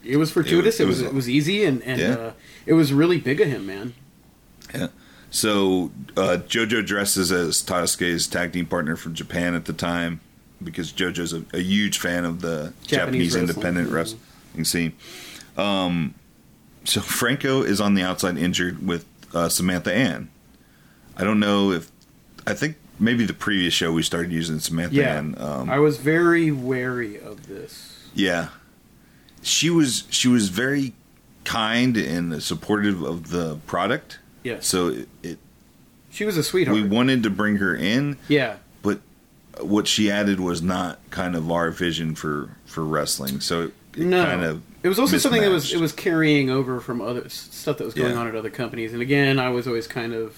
[0.03, 0.79] It was fortuitous.
[0.79, 2.13] it It was was- it was easy, and and Yeah.
[2.13, 2.31] uh,
[2.65, 3.93] it was really big of him, man.
[4.73, 4.87] Yeah.
[5.31, 10.21] So uh, JoJo dresses as Tadasuke's tag team partner from Japan at the time
[10.63, 13.49] because JoJo's a, a huge fan of the Japanese Japanese, wrestling.
[13.49, 14.93] independent wrestling scene.
[15.57, 16.15] Um,
[16.89, 20.29] so Franco is on the outside injured with uh, Samantha Ann.
[21.15, 21.91] I don't know if
[22.47, 25.35] I think maybe the previous show we started using Samantha Yeah, Ann.
[25.37, 28.07] Um, I was very wary of this.
[28.13, 28.49] yeah,
[29.41, 30.93] she was she was very
[31.43, 34.19] kind and supportive of the product.
[34.43, 34.57] Yeah.
[34.61, 35.39] So it, it
[36.09, 36.75] she was a sweetheart.
[36.75, 38.57] we wanted to bring her in, yeah,
[39.61, 43.39] what she added was not kind of our vision for for wrestling.
[43.39, 46.49] So it, it no, kind of it was also something that was it was carrying
[46.49, 48.19] over from other stuff that was going Yeah.
[48.19, 48.93] on at other companies.
[48.93, 50.35] And again, I was always kind of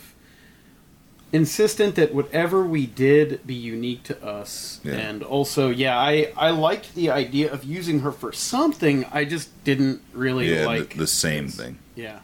[1.34, 4.82] insistent that whatever we did be unique to us.
[4.84, 4.96] Yeah.
[4.96, 9.06] And also, yeah, I I liked the idea of using her for something.
[9.12, 11.80] I just didn't really yeah like the, the same thing.
[11.96, 12.20] Yeah.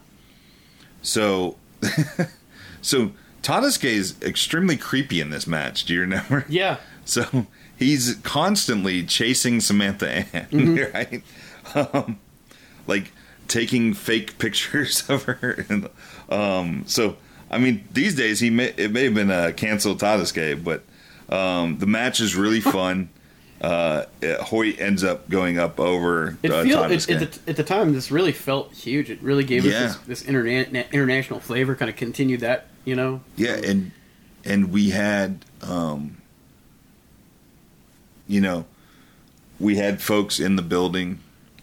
[1.02, 1.56] So
[2.82, 3.12] so
[3.48, 5.86] Tadasuke is extremely creepy in this match.
[5.86, 6.46] Do you remember?
[6.50, 6.78] Yeah.
[7.06, 7.48] So
[7.80, 10.94] he's constantly chasing Samantha Ann, Mm-hmm.
[11.74, 11.94] right?
[12.04, 12.20] Um,
[12.86, 13.14] like
[13.48, 15.66] taking fake pictures of her.
[15.70, 15.90] And,
[16.28, 17.16] um, so
[17.50, 20.84] I mean, these days he may it may have been a canceled Tadasuke, but
[21.34, 23.08] um, the match is really fun.
[23.60, 24.06] Uh,
[24.41, 27.91] Hoyt ends up going up over It uh, feel it, at, the, at the time.
[27.93, 29.10] This really felt huge.
[29.10, 29.86] It really gave Yeah.
[29.86, 31.74] us this, this interna- international flavor.
[31.76, 33.22] Kind of continued that, you know.
[33.36, 33.91] Yeah, and
[34.46, 36.17] and we had um
[38.28, 38.65] you know,
[39.60, 41.20] we had folks in the building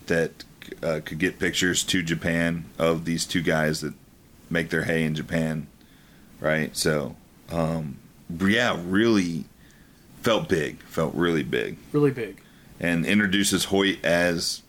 [0.07, 0.45] that
[0.83, 3.95] uh, could get pictures to Japan of these two guys that
[4.51, 5.67] make their hay in Japan,
[6.41, 6.77] right?
[6.77, 7.17] So,
[7.51, 7.99] um
[8.41, 9.45] yeah, really
[10.25, 11.77] felt big, felt really big.
[11.93, 12.41] really big.
[12.81, 14.63] And introduces Hoyt as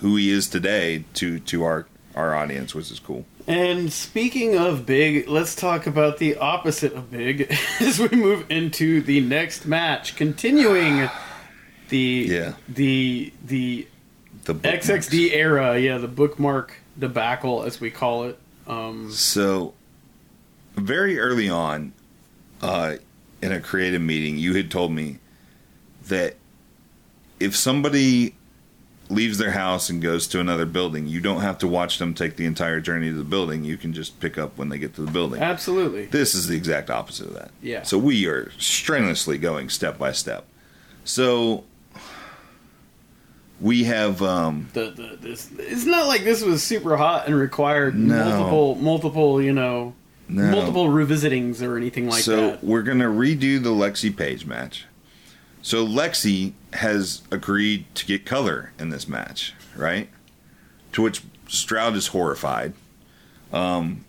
[0.00, 3.24] who he is today to to our our audience, which is cool.
[3.46, 9.00] And speaking of big, let's talk about the opposite of big as we move into
[9.02, 11.08] the next match, continuing
[11.88, 12.52] the Yeah.
[12.68, 13.86] the the
[14.44, 14.88] The bookmarks.
[14.88, 18.38] XXD era, yeah, the bookmark debacle as we call it.
[18.66, 19.74] Um, So,
[20.76, 21.92] very early on,
[22.62, 22.94] uh,
[23.44, 25.18] in a creative meeting, you had told me
[26.08, 26.36] that
[27.38, 28.34] if somebody
[29.10, 31.06] leaves their house and goes to another building.
[31.06, 33.62] You don't have to watch them take the entire journey to the building.
[33.62, 35.42] You can just pick up when they get to the building.
[35.42, 36.06] Absolutely.
[36.06, 37.50] This is the exact opposite of that.
[37.62, 37.82] Yeah.
[37.82, 40.46] So we are strenuously going step by step.
[41.04, 41.64] So
[43.60, 47.94] we have um The, the, this, it's not like this was super hot and required
[47.94, 48.24] No.
[48.24, 49.94] multiple, multiple, you know,
[50.28, 50.50] no.
[50.50, 52.60] multiple revisitings or anything like so that.
[52.60, 54.86] So we're gonna redo the Lexi Page match.
[55.62, 60.10] So Lexi has agreed to get color in this match, right?
[60.92, 62.74] To which Stroud is horrified.
[63.52, 64.04] Um,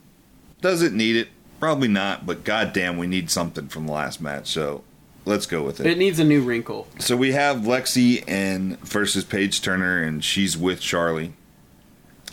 [0.61, 1.29] does it need it?
[1.59, 4.47] Probably not, but goddamn, we need something from the last match.
[4.47, 4.83] So
[5.23, 5.85] let's go with it.
[5.85, 6.87] It needs a new wrinkle.
[6.99, 11.33] So we have Lexi and versus Paige Turner, and she's with Charlie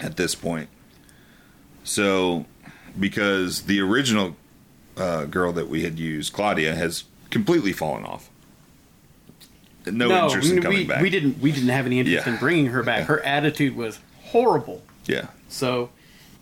[0.01, 0.69] at this point.
[1.85, 2.47] So
[2.99, 4.37] because the original
[4.97, 8.29] uh, girl that we had used, Claudia, has completely fallen off.
[9.85, 11.03] No, interest in coming we, back.
[11.03, 12.33] we didn't we didn't have any interest Yeah.
[12.35, 13.01] in bringing her back.
[13.01, 13.05] Yeah.
[13.07, 14.81] Her attitude was horrible.
[15.07, 15.27] Yeah.
[15.49, 15.91] So,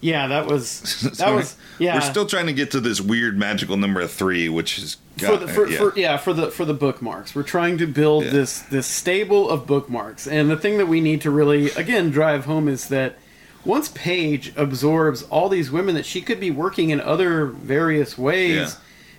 [0.02, 1.94] yeah, that was that So was yeah.
[1.94, 5.38] We're still trying to get to this weird magical number of three, which is for
[5.38, 5.78] the for, yeah.
[5.78, 7.34] for yeah for the for the bookmarks.
[7.34, 8.30] We're trying to build Yeah.
[8.32, 12.44] this this stable of bookmarks, and the thing that we need to really again drive
[12.44, 13.16] home is that
[13.64, 18.56] once Paige absorbs all these women that she could be working in other various ways,
[18.56, 18.70] Yeah.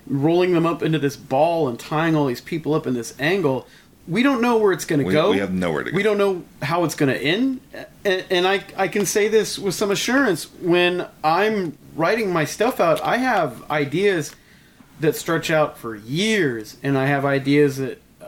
[0.08, 3.68] rolling them up into this ball and tying all these people up in this angle.
[4.08, 5.30] We don't know where it's going to go.
[5.32, 5.96] we have nowhere to go.
[5.96, 7.62] We don't know how it's going to end.
[8.04, 10.46] And, and I, I can say this with some assurance.
[10.60, 14.36] When I'm writing my stuff out, I have ideas
[15.00, 18.26] that stretch out for years, and I have ideas that uh,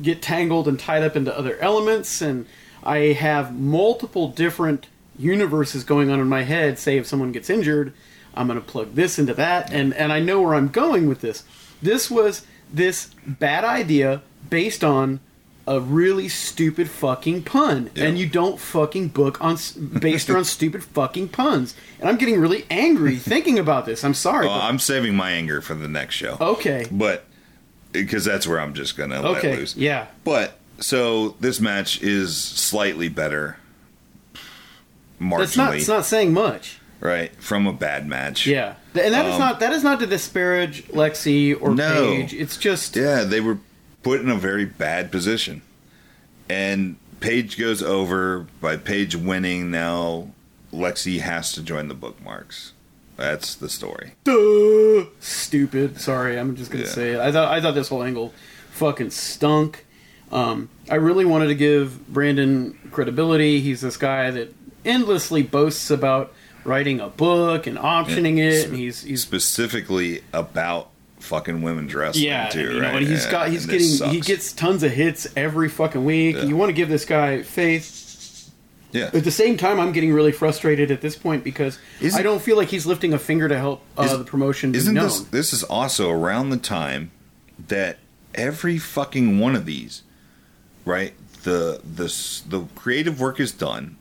[0.00, 2.46] get tangled and tied up into other elements, and
[2.82, 4.86] I have multiple different
[5.18, 6.78] universes going on in my head.
[6.78, 7.92] Say, if someone gets injured,
[8.34, 11.20] I'm going to plug this into that, and and I know where I'm going with
[11.20, 11.44] this.
[11.82, 15.20] This was this bad idea based on
[15.66, 18.04] a really stupid fucking pun, Yeah.
[18.06, 19.56] and you don't fucking book on
[20.00, 21.76] based on stupid fucking puns.
[22.00, 24.02] And I'm getting really angry thinking about this.
[24.02, 24.46] I'm sorry.
[24.46, 26.36] Well, but- I'm saving my anger for the next show.
[26.40, 26.86] okay.
[26.90, 27.24] But
[27.92, 29.76] because that's where I'm just gonna let loose.
[29.76, 30.06] Yeah.
[30.24, 33.58] But so this match is slightly better,
[35.22, 35.74] marginally, That's not.
[35.76, 36.78] It's not saying much.
[37.00, 38.46] right from a bad match.
[38.46, 39.60] Yeah, and that is Um, not.
[39.60, 41.94] That is not to disparage Lexi or No.
[42.06, 42.34] Paige.
[42.34, 42.96] It's just.
[42.96, 43.58] yeah, they were
[44.02, 45.62] put in a very bad position,
[46.48, 49.70] and Paige goes over by Paige winning.
[49.70, 50.28] Now
[50.72, 52.72] Lexi has to join the bookmarks.
[53.16, 54.12] That's the story.
[54.24, 56.00] Duh, stupid.
[56.00, 56.90] Sorry, I'm just gonna Yeah.
[56.90, 57.20] say it.
[57.20, 58.32] I thought I thought this whole angle
[58.72, 59.84] fucking stunk.
[60.32, 63.60] Um, I really wanted to give Brandon credibility.
[63.60, 66.32] He's this guy that endlessly boasts about
[66.64, 70.88] writing a book and optioning it, and he's he's specifically about
[71.20, 74.52] fucking women's wrestling yeah, too, you know, and he's got he's And getting he gets
[74.52, 76.36] tons of hits every fucking week.
[76.36, 76.44] Yeah.
[76.44, 78.50] You want to give this guy faith.
[78.90, 79.10] yeah.
[79.14, 82.42] At the same time, I'm getting really frustrated at this point because Isn't- I don't
[82.42, 85.04] feel like he's lifting a finger to help uh, Is- the promotion Isn't known.
[85.04, 87.12] this this is also around the time
[87.68, 87.98] that
[88.34, 90.02] every fucking one of these,
[90.84, 91.14] right?
[91.44, 92.06] The the
[92.48, 93.96] the creative work is done.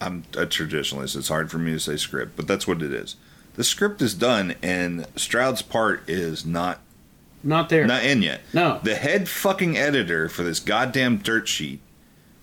[0.00, 1.16] I'm a traditionalist.
[1.16, 3.16] It's hard for me to say script, but that's what it is.
[3.56, 6.78] The script is done, and Stroud's part is not
[7.42, 7.86] Not there.
[7.86, 8.40] not in yet.
[8.54, 8.80] No.
[8.82, 11.80] the head fucking editor for this goddamn dirt sheet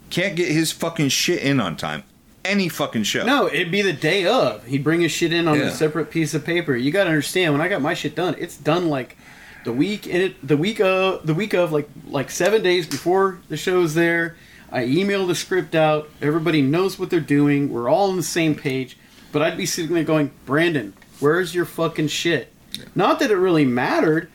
[0.09, 2.03] can't get his fucking shit in on time.
[2.45, 3.25] Any fucking show.
[3.25, 4.63] No, it'd be the day of.
[4.65, 5.65] He'd bring his shit in on Yeah.
[5.65, 6.75] a separate piece of paper.
[6.75, 9.17] You got to understand when I got my shit done, it's done like
[9.65, 13.39] the week in it, the week of, the week of like like seven days before
[13.49, 14.37] the show's there.
[14.71, 16.09] I email the script out.
[16.21, 17.71] Everybody knows what they're doing.
[17.71, 18.97] We're all on the same page.
[19.31, 22.51] But I'd be sitting there going, Brandon, where's your fucking shit?
[22.95, 24.29] Not that it really mattered,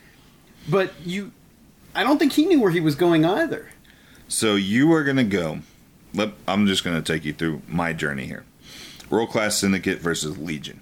[0.69, 1.33] but you.
[1.95, 3.71] I don't think he knew where he was going either.
[4.29, 5.59] So you are going to go.
[6.15, 8.45] Let, I'm just going to take you through my journey here.
[9.11, 10.81] World Class Syndicate versus Legion.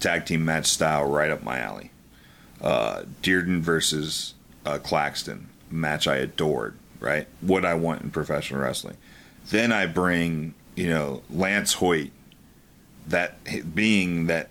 [0.00, 1.90] Tag team match style right up my alley.
[2.60, 4.34] Uh, Dirden versus
[4.66, 5.48] uh, Claxton.
[5.70, 7.26] Match I adored, right?
[7.40, 8.96] What I want in professional wrestling.
[9.48, 12.10] Then I bring, you know, Lance Hoyt,
[13.08, 14.50] that being that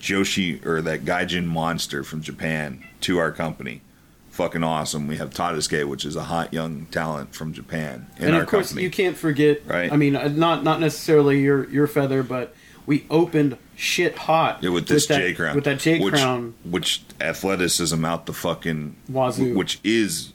[0.00, 3.82] Joshi or that Gaijin monster from Japan to our company.
[4.30, 5.06] Fucking awesome.
[5.06, 8.48] We have Tadasuke, which is a hot young talent from Japan in and our of
[8.48, 8.84] course, company.
[8.84, 9.60] you can't forget.
[9.66, 9.92] Right.
[9.92, 12.54] I mean, uh, not not necessarily your your feather, but
[12.86, 15.54] we opened shit hot Yeah, with this that, J crown.
[15.54, 19.54] With that J which, crown, Which athleticism out the fucking Wazoo.
[19.54, 20.31] Which is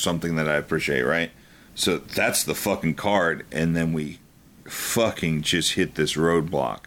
[0.00, 1.30] something that I appreciate, right?
[1.74, 4.18] So that's the fucking card, and then we
[4.64, 6.80] fucking just hit this roadblock,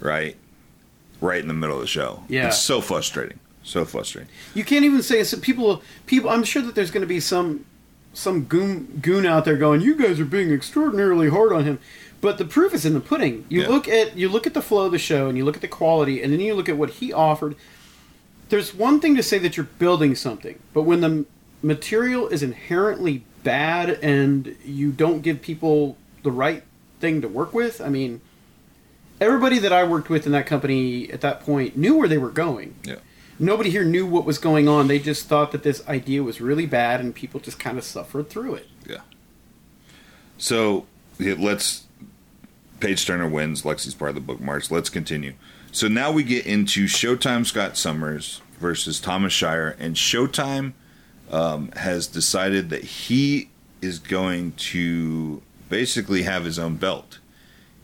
[0.00, 0.36] right?
[1.20, 2.22] Right in the middle of the show.
[2.28, 2.48] Yeah.
[2.48, 3.38] It's so frustrating.
[3.62, 4.30] So frustrating.
[4.52, 5.82] you can't even say so people.
[6.04, 7.64] People, I'm sure that there's going to be some
[8.12, 11.78] some goon goon out there going, "You guys are being extraordinarily hard on him."
[12.20, 13.46] But the proof is in the pudding.
[13.48, 13.68] You Yeah.
[13.68, 15.68] look at you look at the flow of the show, and you look at the
[15.68, 17.56] quality, and then you look at what he offered.
[18.50, 21.24] There's one thing to say that you're building something, but when the
[21.64, 26.62] material is inherently bad and you don't give people the right
[27.00, 28.20] thing to work with, I mean,
[29.20, 32.30] everybody that I worked with in that company at that point knew where they were
[32.30, 32.96] going Yeah.
[33.38, 34.86] nobody here knew what was going on.
[34.88, 38.28] They just thought that this idea was really bad, and people just kind of suffered
[38.30, 38.68] through it.
[38.86, 38.98] Yeah.
[40.38, 40.86] So
[41.18, 41.84] yeah, let's.
[42.80, 43.62] Page Turner wins.
[43.62, 44.70] Lexi's part of the bookmarks.
[44.70, 45.34] Let's continue.
[45.72, 50.72] So now we get into Showtime Scott Summers versus Thomas Shire, and Showtime
[51.30, 53.48] um, has decided that he
[53.80, 57.18] is going to basically have his own belt,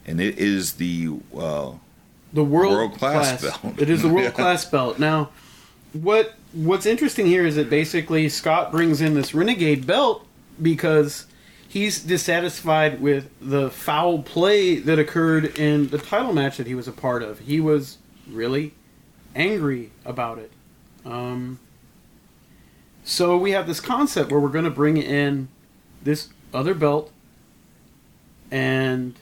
[0.06, 1.72] and it is the uh,
[2.32, 3.78] The world, World-class belt.
[3.78, 4.98] It is the world class belt.
[4.98, 5.30] Now,
[5.92, 10.26] what what's interesting here is that basically Scott brings in this renegade belt
[10.60, 11.26] because
[11.68, 16.88] he's dissatisfied with the foul play that occurred in the title match that he was
[16.88, 17.38] a part of.
[17.40, 17.98] He was
[18.28, 18.74] really
[19.34, 20.50] angry about it.
[21.04, 21.58] Um,
[23.10, 25.48] so we have this concept where we're going to bring in
[26.00, 27.10] this other belt,
[28.50, 29.14] and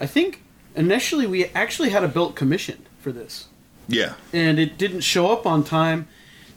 [0.00, 0.42] I think
[0.74, 3.46] initially we actually had a belt commissioned for this,
[3.86, 6.08] yeah and it didn't show up on time.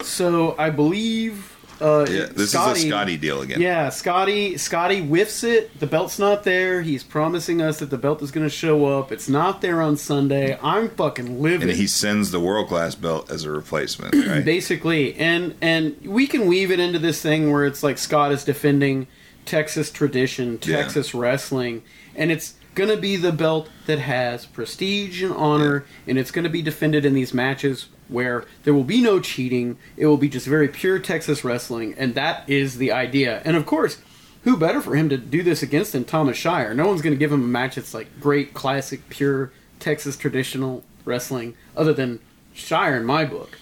[0.02, 2.26] So I believe uh, yeah.
[2.28, 3.62] This Scotty- is a Scotty deal again.
[3.62, 4.58] Yeah, Scotty.
[4.58, 5.80] Scotty whiffs it.
[5.80, 6.82] The belt's not there.
[6.82, 9.12] He's promising us that the belt is going to show up.
[9.12, 10.58] It's not there on Sunday.
[10.62, 11.70] I'm fucking living.
[11.70, 14.44] And he sends the world class belt as a replacement, right?
[14.46, 18.44] basically and and we can weave it into this thing where it's like scott is
[18.44, 19.08] defending
[19.46, 20.78] texas tradition Yeah.
[20.82, 21.84] texas wrestling
[22.16, 26.62] and it's gonna be the belt that has prestige and honor and it's gonna be
[26.62, 30.68] defended in these matches where there will be no cheating it will be just very
[30.68, 34.00] pure texas wrestling and that is the idea and of course
[34.44, 37.32] who better for him to do this against than thomas shire no one's gonna give
[37.32, 42.20] him a match that's like great classic pure texas traditional wrestling other than
[42.54, 43.58] shire in my book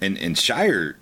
[0.00, 0.96] and and Shire,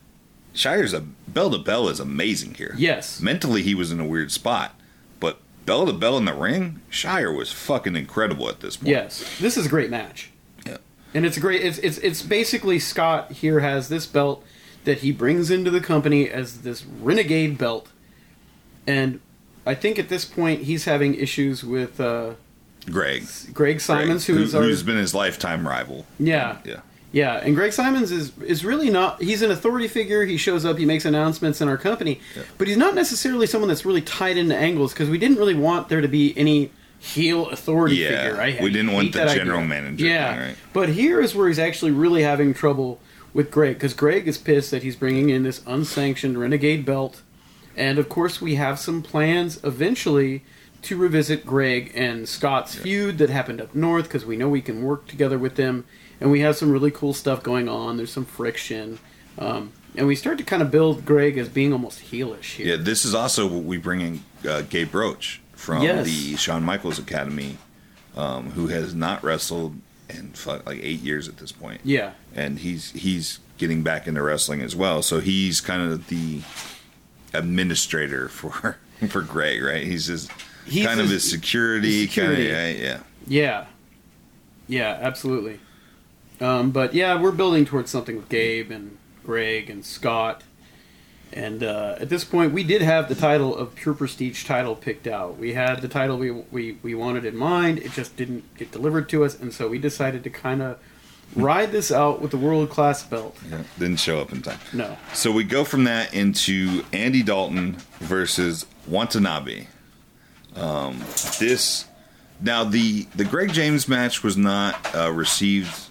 [0.52, 2.74] Shire's a bell to bell is amazing here.
[2.76, 3.20] Yes.
[3.20, 4.74] mentally he was in a weird spot,
[5.20, 8.88] but bell to bell in the ring, Shire was fucking incredible at this point.
[8.88, 10.30] Yes, this is a great match.
[11.14, 11.62] And it's a great.
[11.62, 14.44] It's it's it's basically Scott here has this belt
[14.84, 17.88] that he brings into the company as this renegade belt,
[18.86, 19.20] and
[19.66, 22.34] I think at this point he's having issues with uh,
[22.90, 26.06] Greg, Greg Simons, Greg, who's who, our has been his lifetime rival.
[26.18, 26.80] yeah Yeah,
[27.12, 29.20] yeah, and Greg Simons is is really not.
[29.22, 30.24] He's an authority figure.
[30.26, 30.76] He shows up.
[30.78, 32.42] He makes announcements in our company, Yeah.
[32.58, 35.88] but he's not necessarily someone that's really tied into angles because we didn't really want
[35.88, 38.40] there to be any heel authority Yeah, figure.
[38.40, 39.68] I we didn't want the general idea.
[39.68, 40.56] manager Yeah, thing, right?
[40.72, 43.00] but here is where he's actually really having trouble
[43.32, 47.22] with Greg because Greg is pissed that he's bringing in this unsanctioned renegade belt,
[47.76, 50.42] and of course we have some plans eventually
[50.82, 54.82] to revisit Greg and Scott's feud that happened up north because we know we can
[54.82, 55.84] work together with them,
[56.20, 57.96] and we have some really cool stuff going on.
[57.96, 58.98] There's some friction.
[59.38, 62.66] Um, and we start to kind of build Greg as being almost heelish here.
[62.68, 62.76] yeah.
[62.82, 66.06] This is also what we bring in uh, Gabe Roach from Yes.
[66.06, 67.58] the Shawn Michaels Academy,
[68.16, 69.74] um, who has not wrestled
[70.08, 70.32] in
[70.64, 71.80] like eight years at this point.
[71.84, 72.12] Yeah.
[72.34, 75.02] and he's he's getting back into wrestling as well.
[75.02, 76.42] So he's kind of the
[77.34, 79.84] administrator for for Greg, right?
[79.86, 80.30] He's just
[80.64, 82.48] He's kind of his- his security, his security.
[82.50, 83.00] kind of yeah, yeah.
[83.26, 83.66] Yeah.
[84.68, 85.60] Yeah, absolutely.
[86.40, 90.44] Um, but yeah, we're building towards something with Gabe and Greg and Scott.
[91.32, 95.06] And uh, at this point, we did have the title of Pure Prestige title picked
[95.06, 95.38] out.
[95.38, 97.78] We had the title we, we, we wanted in mind.
[97.78, 99.38] It just didn't get delivered to us.
[99.38, 100.78] And so we decided to kind of
[101.36, 103.36] ride this out with the world class belt.
[103.50, 103.62] yeah.
[103.78, 104.58] Didn't show up in time.
[104.72, 104.96] No.
[105.12, 109.66] So we go from that into Andy Dalton versus Watanabe.
[110.56, 110.98] Um,
[111.38, 111.84] this
[112.40, 115.87] now the the Greg James match was not uh, received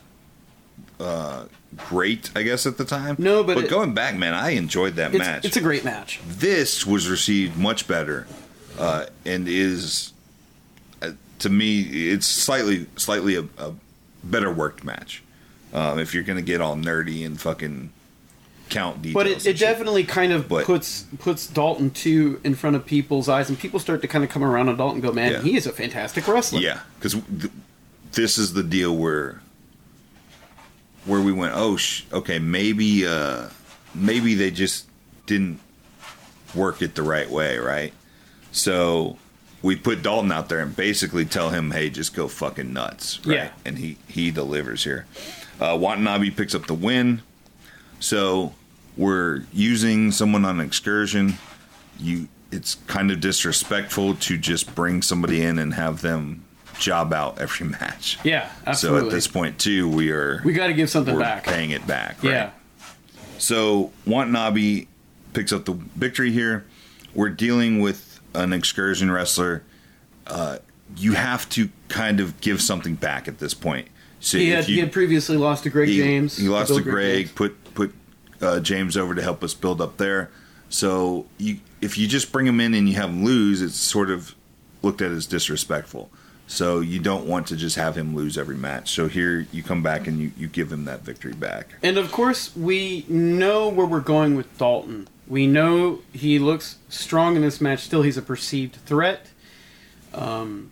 [0.99, 1.45] uh,
[1.75, 3.15] great, I guess, at the time.
[3.19, 5.45] No, but but it- going back, man, I enjoyed that It's, match.
[5.45, 6.19] it's a great match.
[6.27, 8.27] this was received much better,
[8.79, 10.13] uh, and is
[11.01, 13.73] uh, to me it's slightly slightly a, a
[14.23, 15.23] better worked match.
[15.73, 17.91] Um, if you're gonna get all nerdy and fucking
[18.69, 22.75] count details, But it, it definitely kind of But- puts puts Dalton 2 in front
[22.75, 25.11] of people's eyes, and people start to kind of come around on Dalton and go,
[25.13, 25.41] man, Yeah.
[25.41, 26.59] he is a fantastic wrestler.
[26.59, 27.51] Yeah, because th-
[28.13, 29.41] this is the deal where
[31.07, 31.53] where we went.
[31.55, 33.47] Oh, sh- okay, maybe uh,
[33.95, 34.87] maybe they just
[35.25, 35.59] didn't
[36.53, 37.93] work it the right way, right?
[38.51, 39.17] So
[39.61, 43.35] we put Dalton out there and basically tell him, "Hey, just go fucking nuts," right?
[43.35, 43.51] Yeah.
[43.65, 45.05] And he he delivers here.
[45.59, 47.21] Uh, Watanabe picks up the win.
[47.99, 48.53] So
[48.95, 51.37] we're using someone on an excursion.
[51.99, 56.45] You it's kind of disrespectful to just bring somebody in and have them
[56.79, 58.17] job out every match.
[58.23, 59.01] Yeah, absolutely.
[59.01, 61.43] So at this point too, we are we got to give something we're back.
[61.45, 62.21] paying it back.
[62.23, 62.31] Right?
[62.31, 62.49] Yeah.
[63.37, 64.85] So Watanabe
[65.33, 66.65] picks up the victory here.
[67.13, 69.63] We're dealing with an excursion wrestler.
[70.25, 70.57] Uh,
[70.95, 73.87] you have to kind of give something back at this point.
[74.19, 76.37] So He had, you- he had previously lost to Greg he, James.
[76.37, 77.25] he lost Bill to Greg.
[77.27, 77.31] James.
[77.33, 77.93] Put put
[78.41, 80.31] uh, James over to help us build up there.
[80.69, 84.09] So you, if you just bring him in and you have him lose, it's sort
[84.09, 84.35] of
[84.81, 86.09] looked at as disrespectful.
[86.49, 88.91] So you don't want to just have him lose every match.
[88.91, 91.75] So here you come back and you, you give him that victory back.
[91.83, 95.09] And of course, we know where we're going with Dalton.
[95.27, 97.79] We know he looks strong in this match.
[97.81, 99.27] Still, he's a perceived threat.
[100.13, 100.71] Um,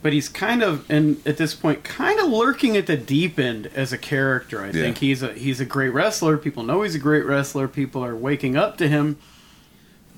[0.00, 3.70] but he's kind of, and at this point, kind of lurking at the deep end
[3.74, 4.62] as a character.
[4.62, 6.36] I think he's a he's a great wrestler.
[6.36, 7.68] People know he's a great wrestler.
[7.68, 9.18] People are waking up to him.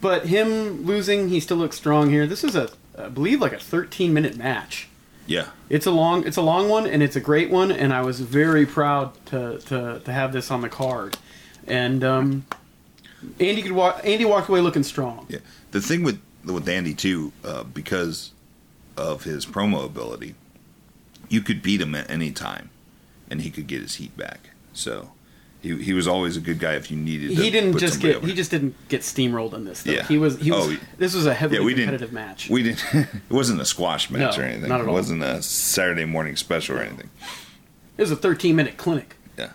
[0.01, 2.27] But him losing, he still looks strong here.
[2.27, 2.69] This is a,
[2.99, 4.89] I believe, like a 13 minute match.
[5.27, 5.49] Yeah.
[5.69, 8.21] It's a long it's a long one and it's a great one and I was
[8.21, 11.19] very proud to to, to have this on the card.
[11.67, 12.47] And um,
[13.41, 15.27] Andy could walk Andy walked away looking strong.
[15.29, 15.41] Yeah.
[15.73, 18.33] The thing with with Andy too, uh, because
[18.97, 20.37] of his promo ability,
[21.29, 22.71] you could beat him at any time,
[23.29, 24.51] and he could get his heat back.
[24.73, 25.11] So
[25.63, 27.31] he he was always a good guy if you needed.
[27.37, 28.27] To He didn't just get over.
[28.27, 29.93] he just didn't get steamrolled in this though.
[29.93, 30.05] Yeah.
[30.05, 32.49] He was he was Oh, this was a heavily yeah, we didn't competitive match.
[32.51, 32.85] We didn't.
[32.95, 34.69] it wasn't a squash match No, or anything.
[34.69, 34.93] not at all.
[34.93, 37.11] it wasn't a Saturday morning special or anything.
[37.97, 39.17] it was a 13 minute clinic.
[39.39, 39.51] Yeah.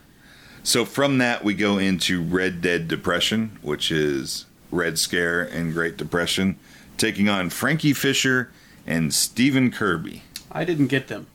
[0.64, 5.97] So from that we go into Red Dead Depression, which is Red Scare and Great
[5.97, 6.58] Depression,
[6.97, 8.52] taking on Frankie Fisher
[8.88, 10.24] and Stephen Kirby.
[10.52, 11.28] I didn't get them.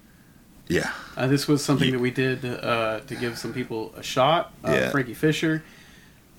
[0.68, 0.92] Yeah.
[1.16, 4.52] Uh, this was something that we did uh, to give some people a shot.
[4.62, 4.90] Uh, Yeah.
[4.90, 5.62] Frankie Fisher.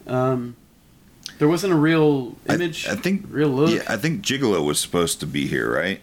[0.06, 0.56] Um,
[1.40, 2.88] there wasn't a real image.
[2.88, 3.72] I, think real look.
[3.72, 6.00] Yeah, I think Gigolo was supposed to be here, right?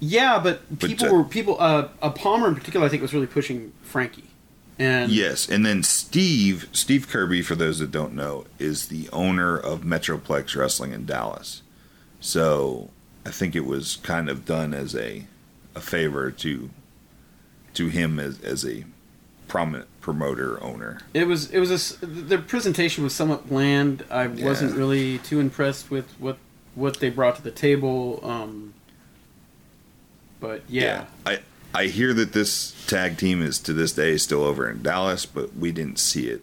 [0.00, 1.56] Yeah, but But, people uh, were people.
[1.60, 4.24] Uh, uh, Palmer in particular, I think, was really pushing Frankie.
[4.78, 9.56] And Yes, and then Steve Steve Kirby, for those that don't know, is the owner
[9.58, 11.62] of Metroplex Wrestling in Dallas.
[12.18, 12.90] So
[13.26, 15.26] I think it was kind of done as a
[15.74, 16.70] a favor to
[17.74, 18.84] to him as as a
[19.48, 21.00] prominent promoter owner.
[21.12, 24.04] it was it was a s the presentation was somewhat bland.
[24.10, 24.78] I wasn't Yeah.
[24.78, 26.38] really too impressed with what
[26.74, 28.20] what they brought to the table.
[28.22, 28.74] Um,
[30.40, 31.40] but yeah, I
[31.74, 35.56] I hear that this tag team is to this day still over in Dallas, but
[35.56, 36.42] we didn't see it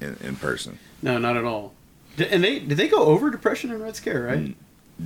[0.00, 0.78] in, in person.
[1.02, 1.74] no, not at all.
[2.18, 4.38] And they did they go over Depression and Red Scare, right?
[4.38, 4.54] Mm.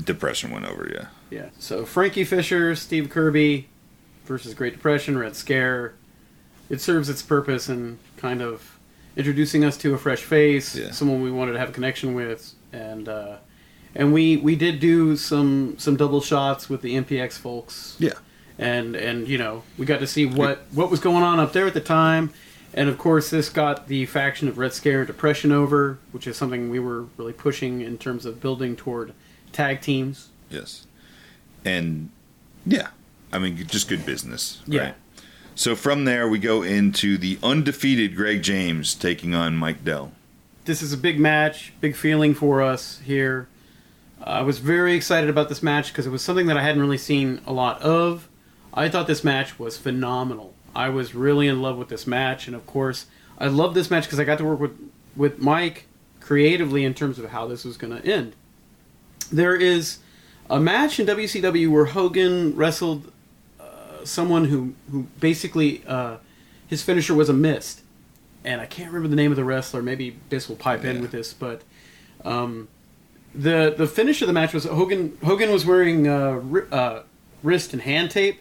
[0.04, 1.06] Depression went over, yeah.
[1.30, 1.48] Yeah.
[1.58, 3.68] So Frankie Fisher, Steve Kirby
[4.26, 5.94] versus Great Depression, Red Scare.
[6.68, 8.78] It serves its purpose in kind of
[9.16, 10.90] introducing us to a fresh face, Yeah.
[10.90, 13.36] someone we wanted to have a connection with, and uh,
[13.94, 18.12] and we we did do some some double shots with the MPX folks, Yeah.
[18.58, 21.66] and and you know we got to see what what was going on up there
[21.66, 22.32] at the time.
[22.74, 26.36] And of course, this got the faction of Red Scare and Depression over, which is
[26.36, 29.14] something we were really pushing in terms of building toward
[29.50, 30.28] tag teams.
[30.50, 30.84] Yes.
[31.64, 32.10] And
[32.66, 32.88] yeah,
[33.32, 34.62] I mean, just good business.
[34.66, 34.80] Yeah.
[34.80, 34.94] Right?
[35.54, 40.12] So from there, we go into the undefeated Greg James taking on Mike Dell.
[40.66, 43.48] this is a big match, big feeling for us here.
[44.22, 46.98] I was very excited about this match because it was something that I hadn't really
[46.98, 48.28] seen a lot of.
[48.74, 50.54] I thought this match was phenomenal.
[50.74, 53.06] I was really in love with this match, and of course,
[53.38, 54.76] I love this match because I got to work with
[55.16, 55.86] with Mike
[56.20, 58.34] creatively in terms of how this was going to end.
[59.32, 59.98] There is
[60.50, 63.12] a match in WCW where Hogan wrestled
[64.06, 66.16] someone who who basically uh,
[66.66, 67.82] his finisher was a mist,
[68.44, 69.82] and I can't remember the name of the wrestler.
[69.82, 71.62] Maybe Biss will pipe in with this, but
[72.24, 72.68] um,
[73.34, 75.18] the the finish of the match was Hogan.
[75.24, 77.02] Hogan was wearing uh, ri- uh,
[77.42, 78.40] wrist and hand tape,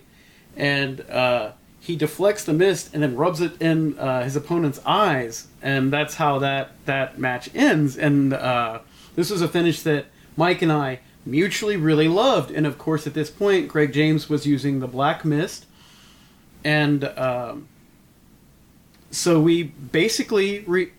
[0.56, 5.48] and uh, he deflects the mist and then rubs it in uh, his opponent's eyes,
[5.62, 7.98] and that's how that that match ends.
[7.98, 8.80] And uh,
[9.16, 10.06] this was a finish that
[10.36, 12.52] Mike and I mutually really loved.
[12.52, 15.66] And of course, at this point, Greg James was using the black mist,
[16.64, 17.68] and um,
[19.12, 20.92] so we basically re-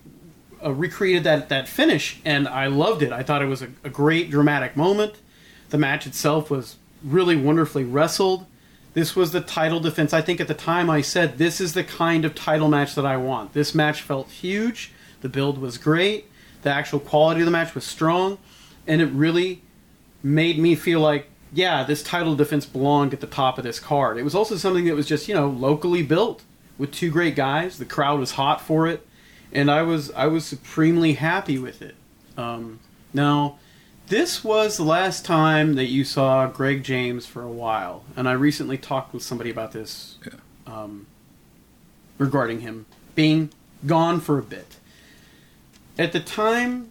[0.63, 3.11] uh, recreated that that finish, and I loved it.
[3.11, 5.15] I thought it was a, a great dramatic moment.
[5.69, 8.45] The match itself was really wonderfully wrestled.
[8.93, 10.13] This was the title defense.
[10.13, 13.05] I think at the time I said this is the kind of title match that
[13.05, 13.53] I want.
[13.53, 14.91] This match felt huge.
[15.21, 16.25] The build was great.
[16.63, 18.39] The actual quality of the match was strong,
[18.87, 19.61] and it really
[20.23, 24.17] made me feel like yeah, this title defense belonged at the top of this card.
[24.17, 26.43] It was also something that was just you know locally built
[26.77, 27.77] with two great guys.
[27.77, 29.07] The crowd was hot for it,
[29.53, 31.95] and I was I was supremely happy with it.
[32.37, 32.79] Um,
[33.13, 33.57] now,
[34.07, 38.33] This was the last time that you saw Greg James for a while, and I
[38.33, 40.39] recently talked with somebody about this Yeah.
[40.73, 41.07] um,
[42.17, 43.49] regarding him being
[43.85, 44.75] gone for a bit.
[45.97, 46.89] At the time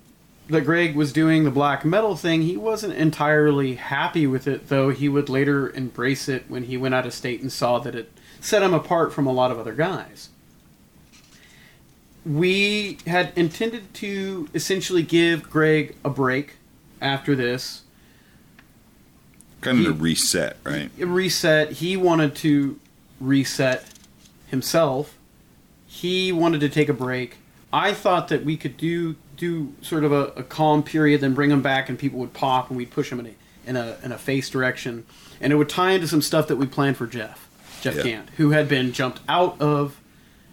[0.49, 4.91] that Greg was doing the black metal thing, he wasn't entirely happy with it, though
[4.91, 8.13] he would later embrace it when he went out of state and saw that it
[8.41, 10.29] set him apart from a lot of other guys.
[12.25, 16.57] We had intended to essentially give Greg a break
[17.01, 17.83] after this.
[19.61, 20.91] Kind of He- a reset, right?
[20.99, 21.73] reset.
[21.73, 22.79] He wanted to
[23.21, 23.87] reset
[24.49, 25.15] himself.
[25.87, 27.37] He wanted to take a break.
[27.73, 31.51] I thought that we could do do sort of a, a calm period, then bring
[31.51, 33.35] them back, and people would pop, and we'd push them in a
[33.69, 35.05] in a in a face direction,
[35.41, 37.49] and it would tie into some stuff that we planned for Jeff,
[37.81, 38.03] Jeff Yeah.
[38.03, 40.01] Gant, who had been jumped out of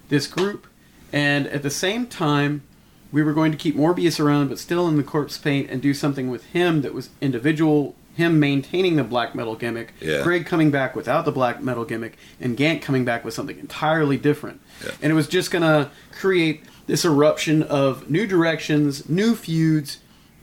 [0.10, 0.68] this group,
[1.12, 2.64] and at the same time,
[3.12, 5.94] we were going to keep Morbius around, but still in the corpse paint, and do
[5.94, 7.96] something with him that was individual.
[8.16, 10.22] Him maintaining the black metal gimmick, Yeah.
[10.22, 14.18] Greg coming back without the black metal gimmick, and Gant coming back with something entirely
[14.18, 14.62] different.
[14.86, 14.92] Yeah.
[15.02, 20.00] And it was just gonna create this eruption of new directions, new feuds,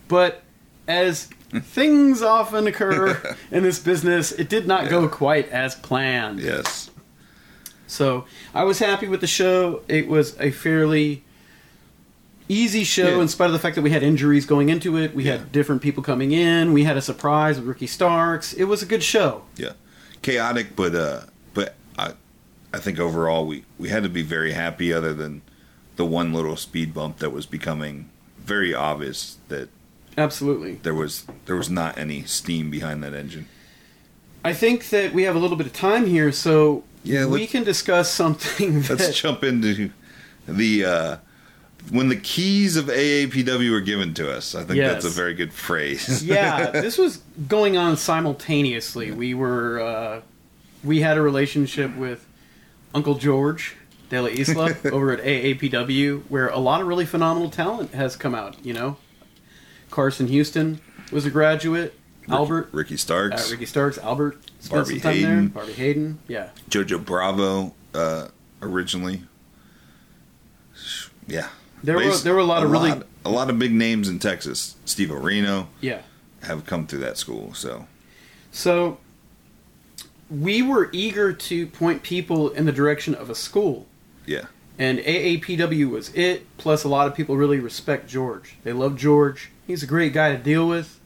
[0.08, 0.42] but
[0.88, 1.24] as
[1.62, 6.40] things often occur in this business, it did not go quite as planned.
[6.40, 6.90] Yes.
[7.86, 8.24] So
[8.54, 9.82] I was happy with the show.
[9.88, 11.24] It was a fairly
[12.48, 13.22] easy show Yeah.
[13.22, 15.14] in spite of the fact that we had injuries going into it.
[15.14, 15.32] We Yeah.
[15.38, 16.72] had different people coming in.
[16.72, 18.52] We had a surprise with Ricky Starks.
[18.52, 19.42] It was a good show.
[19.56, 19.72] Yeah.
[20.22, 21.20] Chaotic, but uh,
[21.54, 22.12] but I,
[22.74, 24.92] I think overall we we had to be very happy.
[24.92, 25.42] Other than
[26.00, 29.68] the one little speed bump that was becoming very obvious that
[30.16, 30.76] Absolutely.
[30.82, 33.46] there was there was not any steam behind that engine.
[34.42, 37.64] I think that we have a little bit of time here, so Yeah, we can
[37.64, 39.90] discuss something Let's jump into
[40.48, 41.16] the uh,
[41.90, 44.54] when the keys of AAPW were given to us.
[44.54, 45.02] I think Yes.
[45.02, 46.24] that's a very good phrase.
[46.36, 49.10] yeah, this was going on simultaneously.
[49.10, 50.20] We were uh,
[50.82, 52.26] we had a relationship with
[52.94, 53.76] Uncle George
[54.10, 58.34] De La Isla over at AAPW, where a lot of really phenomenal talent has come
[58.34, 58.62] out.
[58.64, 58.96] You know,
[59.90, 60.80] Carson Houston
[61.10, 61.94] was a graduate.
[62.28, 64.38] Albert, Ricky Starks, uh, Ricky Starks, Albert
[64.68, 65.30] Barbie time there.
[65.30, 65.48] Hayden.
[65.48, 66.50] Barbie Hayden, yeah.
[66.68, 68.28] Jojo Bravo, uh,
[68.62, 69.22] originally.
[71.26, 71.48] Yeah,
[71.82, 74.18] There were there were a lot of really lot- a lot of big names in
[74.18, 74.76] Texas.
[74.84, 76.02] Steve Orino yeah.
[76.42, 77.54] have come through that school.
[77.54, 77.86] So
[78.50, 78.98] So
[80.28, 83.86] we were eager to point people in the direction of a school.
[84.26, 84.46] Yeah,
[84.78, 88.56] And AAPW was it, plus a lot of people really respect George.
[88.62, 89.50] They love George.
[89.66, 90.98] He's a great guy to deal with.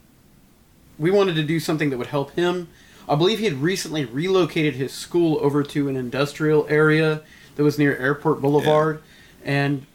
[0.99, 2.69] We wanted to do something that would help him.
[3.09, 7.23] I believe he had recently relocated his school over to an industrial area
[7.57, 9.03] that was near Airport Boulevard.
[9.45, 9.87] And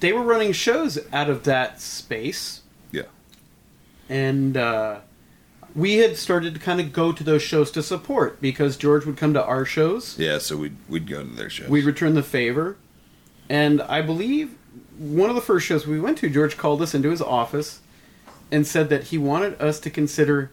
[0.00, 2.62] they were running shows out of that space.
[2.92, 3.04] yeah,
[4.08, 5.00] And uh,
[5.74, 9.16] we had started to kind of go to those shows to support because George would
[9.16, 10.18] come to our shows.
[10.18, 10.38] yeah.
[10.38, 11.68] So we'd we'd go to their shows.
[11.68, 12.76] We'd return the favor.
[13.48, 14.56] And I believe
[14.98, 17.80] one of the first shows we went to, George called us into his office
[18.50, 20.50] and said that he wanted us to consider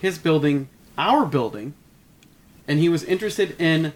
[0.00, 1.74] his building our building.
[2.66, 3.92] And he was interested in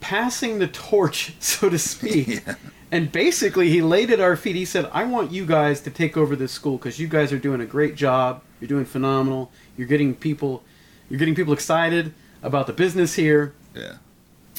[0.00, 2.28] passing the torch, so to speak.
[2.46, 2.54] Yeah.
[2.92, 4.54] And basically, he laid at our feet.
[4.56, 7.38] He said, I want you guys to take over this school because you guys are
[7.38, 8.42] doing a great job.
[8.60, 9.50] You're doing phenomenal.
[9.76, 10.62] You're getting people.
[11.10, 13.54] You're getting people excited about the business here.
[13.74, 13.96] yeah,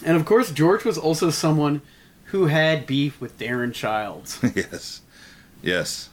[0.05, 1.81] And of course, George was also someone
[2.25, 4.39] who had beef with Darren Childs.
[4.55, 5.01] yes,
[5.61, 6.09] yes.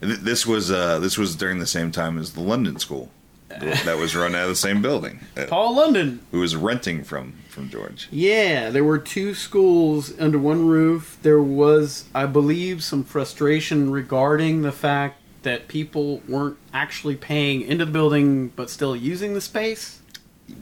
[0.00, 3.10] And th- This was uh, this was during the same time as the London School
[3.48, 5.20] that was run out of the same building.
[5.48, 6.20] Paul London.
[6.30, 8.08] Who was renting from from George?
[8.10, 11.18] Yeah, there were two schools under one roof.
[11.22, 17.84] There was, I believe, some frustration regarding the fact that people weren't actually paying into
[17.84, 20.00] the building but still using the space.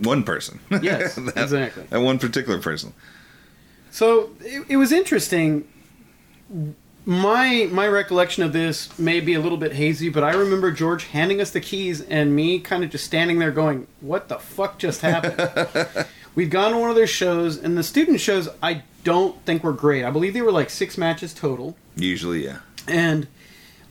[0.01, 0.61] One person.
[0.83, 1.85] Yes, That- exactly.
[1.91, 2.93] That one particular person.
[3.91, 5.67] So it, it was interesting.
[7.05, 11.05] My my recollection of this may be a little bit hazy, but I remember George
[11.05, 14.79] handing us the keys and me kind of just standing there going, "What the fuck
[14.79, 16.07] just happened?"
[16.39, 19.73] We'd gone to one of their shows, and the student shows I don't think were
[19.73, 20.05] great.
[20.05, 22.59] I believe they were like six matches total, Usually, yeah.
[22.87, 23.27] and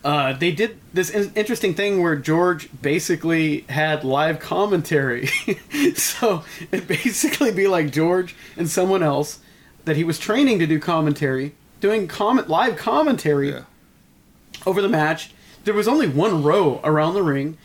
[0.02, 5.26] uh, they did this in- interesting thing where George basically had live commentary.
[5.96, 9.40] so it'd basically be like George and someone else
[9.84, 13.64] that he was training to do commentary, doing comment live commentary Yeah.
[14.66, 15.32] over the match.
[15.66, 17.58] There was only one row around the ring.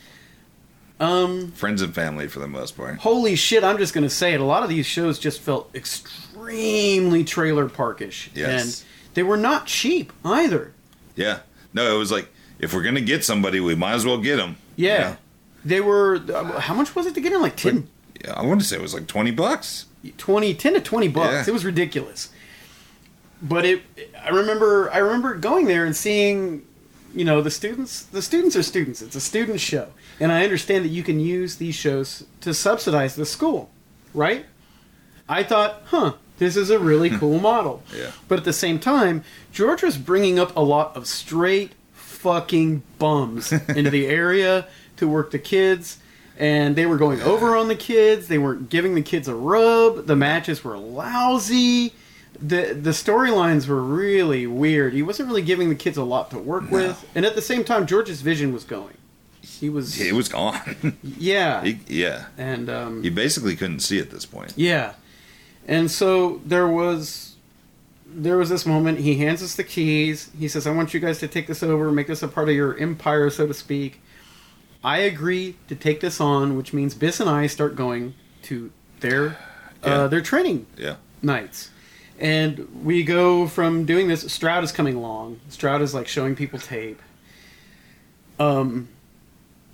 [1.03, 2.97] Um, Friends and family for the most part.
[2.99, 3.63] holy shit!
[3.63, 4.39] I'm just gonna say it.
[4.39, 8.63] A lot of these shows just felt extremely trailer parkish, Yes.
[8.81, 8.85] and
[9.15, 10.73] they were not cheap either.
[11.15, 11.39] Yeah.
[11.73, 12.29] No, it was like
[12.59, 14.55] if we're gonna get somebody, we might as well get them.
[14.75, 15.15] Yeah.
[15.65, 16.15] They were.
[16.33, 17.41] uh, How much was it to get in?
[17.41, 17.87] Like 10,
[18.23, 19.85] Yeah, I want to say it was like twenty bucks.
[20.17, 21.31] 20 10 to 20 bucks.
[21.31, 21.43] Yeah.
[21.47, 22.29] It was ridiculous.
[23.41, 23.81] But it
[24.21, 26.63] I remember I remember going there and seeing
[27.13, 29.01] you know the students the students are students.
[29.01, 29.89] It's a student show.
[30.19, 33.69] And I understand that you can use these shows to subsidize the school,
[34.13, 34.45] right?
[35.27, 37.17] I thought, "Huh, this is a really hmm.
[37.17, 38.11] cool model." Yeah.
[38.27, 43.51] But at the same time, George was bringing up a lot of straight fucking bums
[43.69, 45.99] into the area to work the kids.
[46.39, 48.27] And they were going over on the kids.
[48.27, 50.07] They weren't giving the kids a rub.
[50.07, 51.93] The matches were lousy.
[52.45, 54.93] The the storylines were really weird.
[54.93, 57.05] He wasn't really giving the kids a lot to work with.
[57.15, 58.97] And at the same time, George's vision was going.
[59.41, 60.97] He was It was gone.
[61.03, 61.63] yeah.
[61.63, 64.53] He- yeah, and um, you basically couldn't see at this point.
[64.57, 64.93] yeah.
[65.67, 67.35] And so there was
[68.05, 70.29] there was this moment he hands us the keys.
[70.37, 72.55] He says, "I want you guys to take this over, make this a part of
[72.55, 74.01] your empire, so to speak."
[74.83, 78.69] I agree to take this on, which means Biss and I start going to
[78.99, 79.37] their
[79.81, 79.89] Yeah.
[80.03, 81.69] uh, their training Yeah, nights.
[82.23, 84.21] And we go from doing this.
[84.31, 85.41] Stroud is coming along.
[85.49, 87.01] Stroud is like showing people tape.
[88.39, 88.87] Um,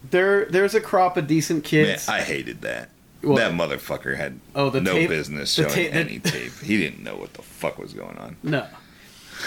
[0.09, 2.09] there, there's a crop of decent man, kids.
[2.09, 2.89] I hated that.
[3.21, 6.51] Well- that motherfucker had Oh, the no tape- business showing the- any tape.
[6.63, 8.35] He didn't know what the fuck was going on.
[8.41, 8.65] no,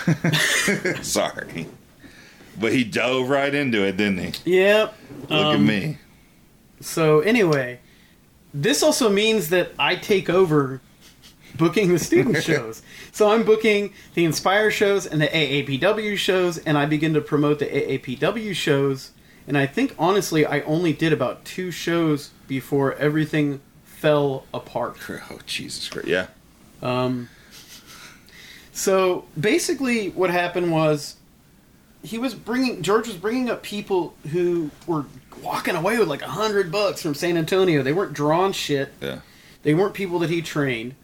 [1.02, 1.66] Sorry,
[2.60, 4.58] but he dove right into it, didn't he?
[4.58, 4.94] yep.
[5.22, 5.98] Look at Um, me.
[6.80, 7.80] So anyway,
[8.54, 10.80] this also means that I take over
[11.56, 12.82] booking the student shows.
[13.12, 17.58] So I'm booking the Inspire shows and the AAPW shows, and I begin to promote
[17.58, 19.10] the AAPW shows.
[19.46, 24.96] And I think honestly, I only did about two shows before everything fell apart.
[25.30, 26.08] Oh Jesus Christ!
[26.08, 26.26] Yeah,
[26.82, 27.28] Um,
[28.72, 31.16] so basically, what happened was
[32.02, 35.04] he was bringing George was bringing up people who were
[35.42, 37.82] walking away with like a hundred bucks from San Antonio.
[37.82, 38.92] They weren't drawn shit.
[39.00, 39.20] yeah.
[39.62, 40.94] They weren't people that he trained.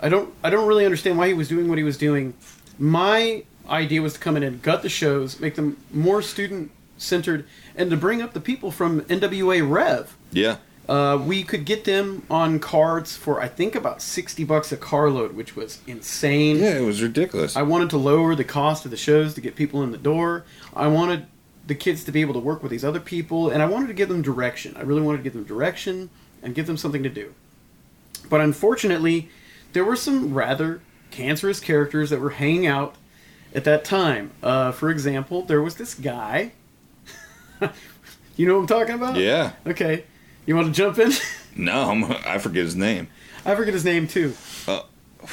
[0.00, 2.34] I don't I don't really understand why he was doing what he was doing.
[2.78, 7.46] My idea was to come in and gut the shows, make them more student centered,
[7.76, 10.16] and to bring up the people from NWA Rev.
[10.32, 10.56] Yeah,
[10.88, 15.32] Uh, we could get them on cards for I think about sixty bucks a carload,
[15.34, 16.58] which was insane.
[16.58, 16.78] yeah.
[16.78, 17.56] It was ridiculous.
[17.56, 20.44] I wanted to lower the cost of the shows to get people in the door.
[20.74, 21.26] I wanted
[21.66, 23.92] the kids to be able to work with these other people, and I wanted to
[23.94, 24.74] give them direction.
[24.78, 26.08] I really wanted to give them direction
[26.42, 27.34] and give them something to do.
[28.30, 29.28] But unfortunately,
[29.72, 32.94] there were some rather cancerous characters that were hanging out
[33.54, 34.30] at that time.
[34.42, 36.52] Uh, for example, there was this guy.
[38.36, 39.16] you know what I'm talking about?
[39.16, 39.52] yeah.
[39.66, 40.04] Okay.
[40.46, 41.12] You want to jump in?
[41.56, 43.08] No, I'm, I forget his name.
[43.44, 44.34] I forget his name too.
[44.68, 44.82] Uh,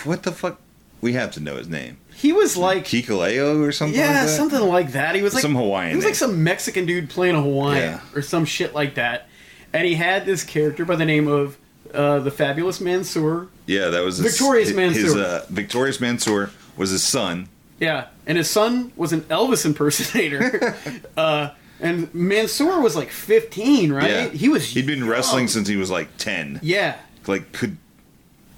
[0.05, 0.59] what the fuck?
[0.99, 1.99] We have to know his name.
[2.15, 3.99] He was like Kikaleo or something.
[3.99, 4.29] Yeah, like that?
[4.29, 5.13] something like that.
[5.13, 6.09] He was like Some Hawaiian He was name.
[6.09, 7.99] like some Mexican dude playing a Hawaiian Yeah.
[8.15, 9.27] or some shit like that.
[9.71, 11.59] And he had this character by the name of
[11.96, 13.48] uh, the Fabulous Mansoor.
[13.66, 15.02] Yeah, that was Victorious his, Mansoor.
[15.02, 17.50] His, uh, Victorious Mansoor was his son.
[17.80, 20.76] Yeah, and his son was an Elvis impersonator.
[21.18, 24.10] uh, and Mansoor was like 15, right?
[24.10, 24.66] Yeah, He was.
[24.66, 25.10] He'd been young.
[25.10, 26.60] wrestling since he was like ten.
[26.64, 27.78] Yeah, Like could,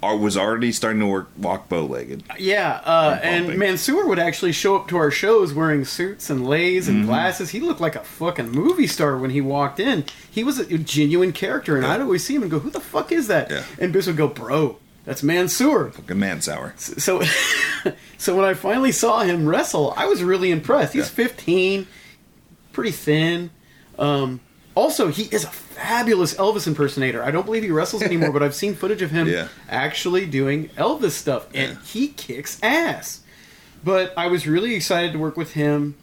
[0.02, 2.24] was already starting to work walk bow legged.
[2.39, 2.82] yeah.
[2.86, 3.58] Uh, and.
[3.58, 6.98] Mansoor would actually show up to our shows wearing suits and lays Mm-hmm.
[6.98, 7.50] and glasses.
[7.50, 10.06] He looked like a fucking movie star when he walked in.
[10.30, 11.93] He was a genuine character, and Yeah.
[11.93, 13.64] I'd always see him and go, "Who the fuck is that?" Yeah.
[13.80, 16.74] And Biss would go, "Bro, that's Mansoor." Fucking man sour.
[16.78, 17.24] So,
[18.18, 20.93] so when I finally saw him wrestle, I was really impressed.
[20.93, 21.26] He's Yeah.
[21.28, 21.88] 15,
[22.72, 23.50] pretty thin.
[23.98, 24.41] Um,
[24.76, 27.23] also, he is a fabulous Elvis impersonator.
[27.23, 29.47] I don't believe he wrestles anymore, but I've seen footage of him Yeah.
[29.69, 31.78] actually doing Elvis stuff, and Yeah.
[31.86, 33.21] he kicks ass.
[33.84, 35.95] But I was really excited to work with him.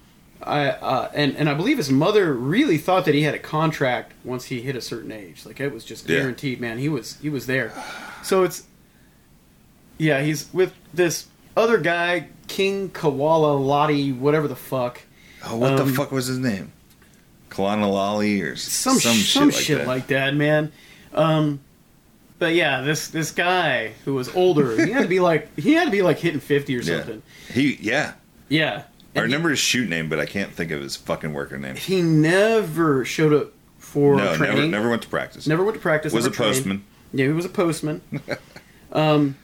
[0.42, 4.12] I, uh, and and I believe his mother really thought that he had a contract
[4.24, 5.44] once he hit a certain age.
[5.46, 6.18] Like it was just Yeah.
[6.18, 6.78] guaranteed, man.
[6.78, 7.72] He was he was there.
[8.22, 8.64] So it's
[9.98, 15.02] yeah, he's with this other guy, King Koala Lottie, whatever the fuck.
[15.46, 16.72] Oh, what Um, the fuck was his name?
[17.54, 20.34] Kalana Lolly or Some some shit, some shit like, that.
[20.34, 20.72] man.
[21.12, 21.60] Um,
[22.38, 25.84] but yeah, this this guy who was older, he had to be like he had
[25.86, 26.96] to be like hitting fifty or Yeah.
[26.98, 27.22] something.
[27.52, 28.14] He yeah.
[28.48, 28.82] Yeah.
[29.16, 31.76] I And remember his shoot name, but I can't think of his fucking worker name.
[31.76, 34.56] He, he never showed up for No, training.
[34.56, 35.46] never never went to practice.
[35.46, 36.12] Never went to practice.
[36.12, 36.54] was a trained.
[36.54, 36.84] postman.
[37.12, 38.00] Yeah, he was a postman.
[38.92, 39.36] um,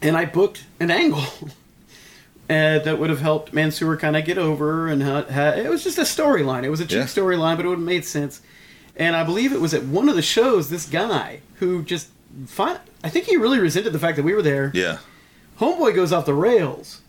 [0.00, 1.24] and I booked an angle
[2.50, 5.82] uh, that would have helped Mansoor kind of get over, and ha- ha- it was
[5.84, 6.64] just a storyline.
[6.64, 7.04] It was a cheap Yeah.
[7.04, 8.40] storyline, but it would have made sense.
[8.96, 10.68] And I believe it was at one of the shows.
[10.68, 12.08] This guy who just,
[12.58, 14.70] I think he really resented the fact that we were there.
[14.74, 14.98] Yeah.
[15.60, 17.00] Homeboy goes off the rails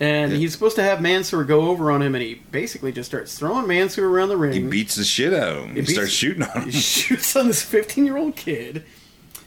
[0.00, 0.38] And Yeah.
[0.38, 3.68] he's supposed to have Mansoor go over on him, and he basically just starts throwing
[3.68, 4.52] Mansoor around the ring.
[4.52, 5.68] He beats the shit out of him.
[5.76, 6.64] He, beats- starts shooting on him.
[6.70, 8.84] He shoots on this 15 year old kid.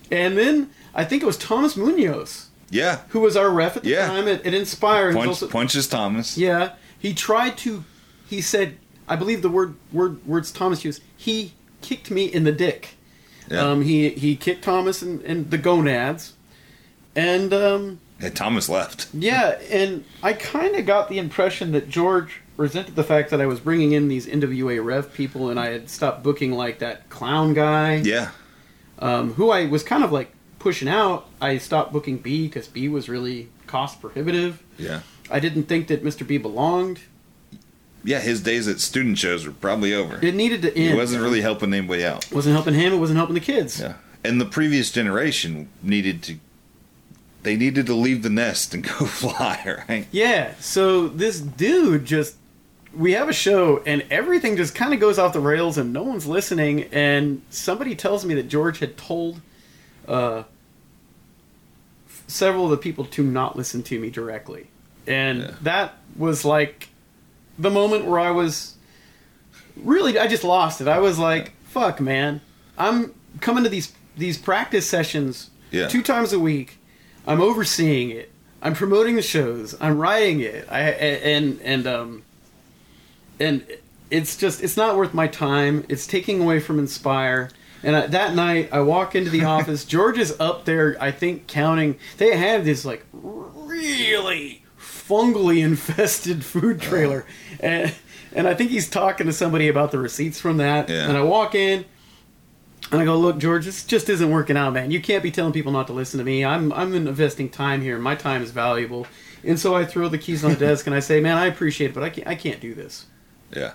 [0.09, 2.99] And then I think it was Thomas Munoz, Yeah.
[3.09, 4.07] who was our ref at the Yeah.
[4.07, 5.09] time at, at Inspire.
[5.11, 6.37] He was Punch, also- punches Thomas.
[6.37, 7.83] Yeah, he tried to.
[8.29, 11.01] He said, I believe the word word words Thomas used.
[11.15, 12.95] He kicked me in the dick.
[13.49, 13.61] Yeah.
[13.61, 16.33] Um, he he kicked Thomas and, in the gonads,
[17.15, 19.07] and um, And Thomas left.
[19.13, 23.45] yeah, and I kind of got the impression that George resented the fact that I
[23.45, 27.53] was bringing in these NWA Rev people, and I had stopped booking like that clown
[27.53, 28.31] guy, Yeah.
[28.99, 31.27] um, who I was kind of like pushing out.
[31.41, 34.63] I stopped booking B because B was really cost prohibitive.
[34.77, 35.01] Yeah.
[35.29, 36.25] I didn't think that Mr.
[36.25, 37.01] B belonged.
[38.03, 40.23] Yeah, his days at student shows were probably over.
[40.25, 40.91] It needed to end.
[40.91, 42.31] He wasn't really helping anybody out.
[42.31, 42.93] wasn't helping him.
[42.93, 43.79] It wasn't helping the kids.
[43.81, 43.95] Yeah.
[44.23, 46.37] And the previous generation needed to
[47.43, 50.07] they needed to leave the nest and go fly, right?
[50.11, 52.35] Yeah, So this dude just
[52.93, 56.03] we have a show and everything just kind of goes off the rails and no
[56.03, 56.83] one's listening.
[56.91, 59.39] And somebody tells me that George had told
[60.07, 60.43] uh,
[62.27, 64.67] several of the people to not listen to me directly,
[65.05, 65.51] and Yeah.
[65.61, 66.89] that was like
[67.59, 68.75] the moment where I was
[69.75, 70.87] really I just lost it.
[70.87, 72.41] I was like, "Fuck, man!
[72.77, 75.87] I'm coming to these these practice sessions Yeah.
[75.87, 76.79] two times a week.
[77.25, 78.31] I'm overseeing it.
[78.61, 79.75] I'm promoting the shows.
[79.79, 80.67] I'm writing it.
[80.71, 82.23] I and and um
[83.39, 83.65] and
[84.09, 85.85] it's just it's not worth my time.
[85.89, 87.49] It's taking away from Inspire.
[87.83, 89.85] And I, that night, I walk into the office.
[89.85, 90.97] George is up there.
[90.99, 91.97] I think counting.
[92.17, 97.25] They have this like really fungally infested food trailer,
[97.59, 97.93] and
[98.33, 100.89] and I think he's talking to somebody about the receipts from that.
[100.89, 101.07] Yeah.
[101.07, 101.85] And I walk in,
[102.91, 104.91] and I go, "Look, George, this just isn't working out, man.
[104.91, 106.43] You can't be telling people not to listen to me.
[106.43, 107.97] I'm I'm investing time here.
[107.97, 109.07] My time is valuable."
[109.43, 111.91] And so I throw the keys on the desk and I say, "Man, I appreciate
[111.91, 113.05] it, but I can't I can't do this."
[113.55, 113.73] Yeah.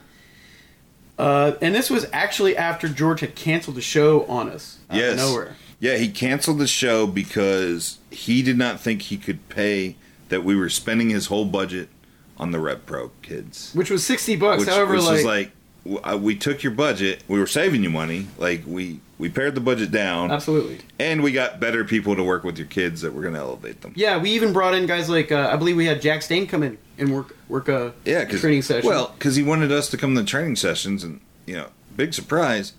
[1.19, 5.13] Uh, and this was actually after George had canceled the show on us out Yes.
[5.13, 5.57] of nowhere.
[5.79, 9.97] Yeah, he canceled the show because he did not think he could pay
[10.29, 11.89] that we were spending his whole budget
[12.39, 13.73] on the Rev Pro kids.
[13.75, 14.61] Which was sixty bucks.
[14.61, 15.53] Which, However, which like, was like
[15.85, 19.91] we took your budget, we were saving you money, like we we pared the budget
[19.93, 20.81] down, absolutely.
[20.99, 23.81] and we got better people to work with your kids that were going to elevate
[23.83, 23.93] them.
[23.95, 26.63] Yeah, we even brought in guys like uh, I believe we had Jax Dane come
[26.63, 28.89] in and work work a Yeah, training session.
[28.89, 31.67] Well, because he wanted us to come to the training sessions, and you know,
[31.97, 32.73] big surprise,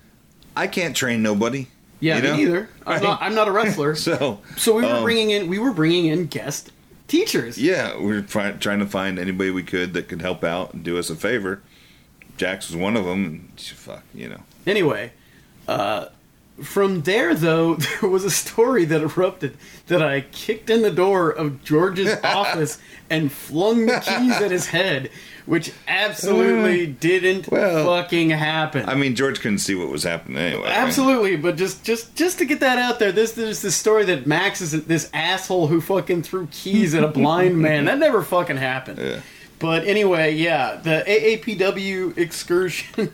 [0.56, 1.68] I can't train nobody.
[2.00, 2.36] yeah, you me know?
[2.38, 2.70] neither.
[2.86, 3.04] I'm Right.
[3.04, 3.96] not, I'm not a wrestler.
[3.98, 6.72] So, so we were um, bringing in we were bringing in guest
[7.08, 7.58] teachers.
[7.58, 10.84] Yeah, we were try- trying to find anybody we could that could help out and
[10.84, 11.62] do us a favor.
[12.38, 14.42] Jax was one of them, and fuck, you know.
[14.66, 15.12] Anyway,
[15.68, 16.08] uh,
[16.62, 19.58] from there though, there was a story that erupted
[19.88, 22.80] that I kicked in the door of George's office
[23.10, 25.10] and flung the keys at his head,
[25.46, 28.88] which absolutely didn't Well, fucking happen.
[28.88, 30.64] I mean, George couldn't see what was happening anyway.
[30.64, 30.72] right?
[30.78, 34.26] Absolutely, but just just just to get that out there, this there's this story that
[34.26, 37.86] Max is this asshole who fucking threw keys at a blind man.
[37.94, 39.00] That never fucking happened.
[39.00, 39.20] Yeah.
[39.64, 43.14] But anyway, yeah, the AAPW excursion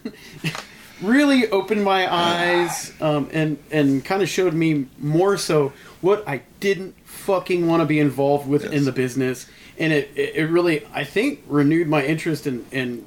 [1.04, 5.72] really opened my eyes um, and and kind of showed me more so
[6.02, 8.74] what I didn't fucking want to be involved with Yes.
[8.74, 9.46] in the business,
[9.78, 13.06] and it, it really I think renewed my interest in in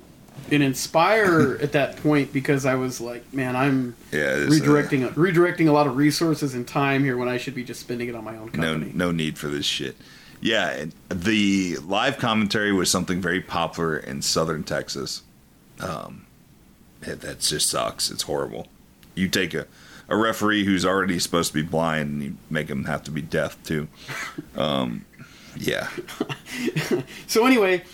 [0.49, 5.73] in Inspire at that point because I was like, man, I'm Yeah, redirecting redirecting a
[5.73, 8.37] lot of resources and time here when I should be just spending it on my
[8.37, 8.93] own company.
[8.95, 9.97] no, no need for this shit.
[10.43, 15.23] Yeah, the live commentary was something very popular in southern Texas.
[15.79, 16.27] Um,
[17.01, 18.11] that just sucks.
[18.11, 18.67] It's horrible.
[19.15, 19.67] You take a,
[20.09, 23.23] a referee who's already supposed to be blind and you make him have to be
[23.23, 23.87] deaf too.
[24.57, 25.05] Um,
[25.57, 25.89] yeah,
[27.27, 27.85] So anyway,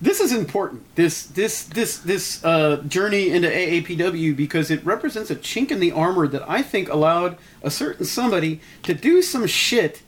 [0.00, 0.82] this is important.
[0.94, 5.92] This this this this uh, journey into AAPW because it represents a chink in the
[5.92, 10.02] armor that I think allowed a certain somebody to do some shit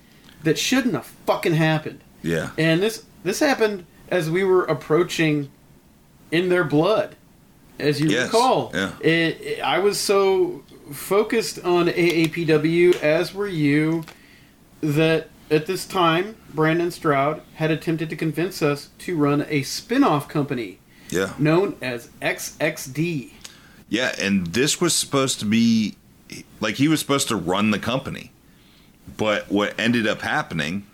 [0.45, 2.01] that shouldn't have fucking happened.
[2.23, 5.51] yeah, And this this happened as we were approaching
[6.33, 7.17] in their blood,
[7.79, 8.71] as you Yes, recall.
[8.75, 8.93] yeah.
[9.01, 10.63] It, it- I was so
[10.93, 14.05] focused on AAPW, as were you,
[14.81, 20.29] that at this time Brandon Stroud had attempted to convince us to run a spin-off
[20.29, 20.79] company
[21.11, 23.33] yeah, known as XXD.
[23.89, 24.15] yeah.
[24.21, 25.97] And this was supposed to be
[26.61, 28.31] like he was supposed to run the company,
[29.17, 30.87] but what ended up happening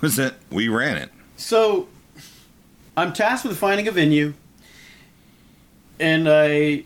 [0.00, 1.10] was that we ran it.
[1.36, 1.88] So,
[2.96, 4.34] I'm tasked with finding a venue,
[5.98, 6.84] and I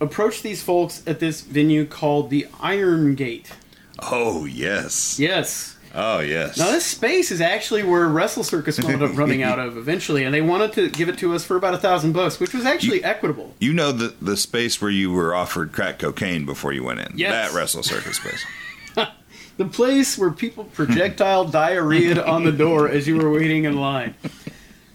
[0.00, 3.52] approached these folks at this venue called the Iron Gate.
[3.98, 5.18] Oh yes.
[5.18, 5.76] Yes.
[5.94, 6.58] Oh yes.
[6.58, 10.34] Now this space is actually where Wrestle Circus wound up running out of eventually, and
[10.34, 13.02] they wanted to give it to us for about a thousand bucks, which was actually
[13.02, 13.54] equitable.
[13.58, 17.12] you know the the space where you were offered crack cocaine before you went in.
[17.16, 17.32] Yes.
[17.32, 18.44] That wrestle circus space.
[19.56, 24.14] The place where people projectile diarrhea on the door as you were waiting in line.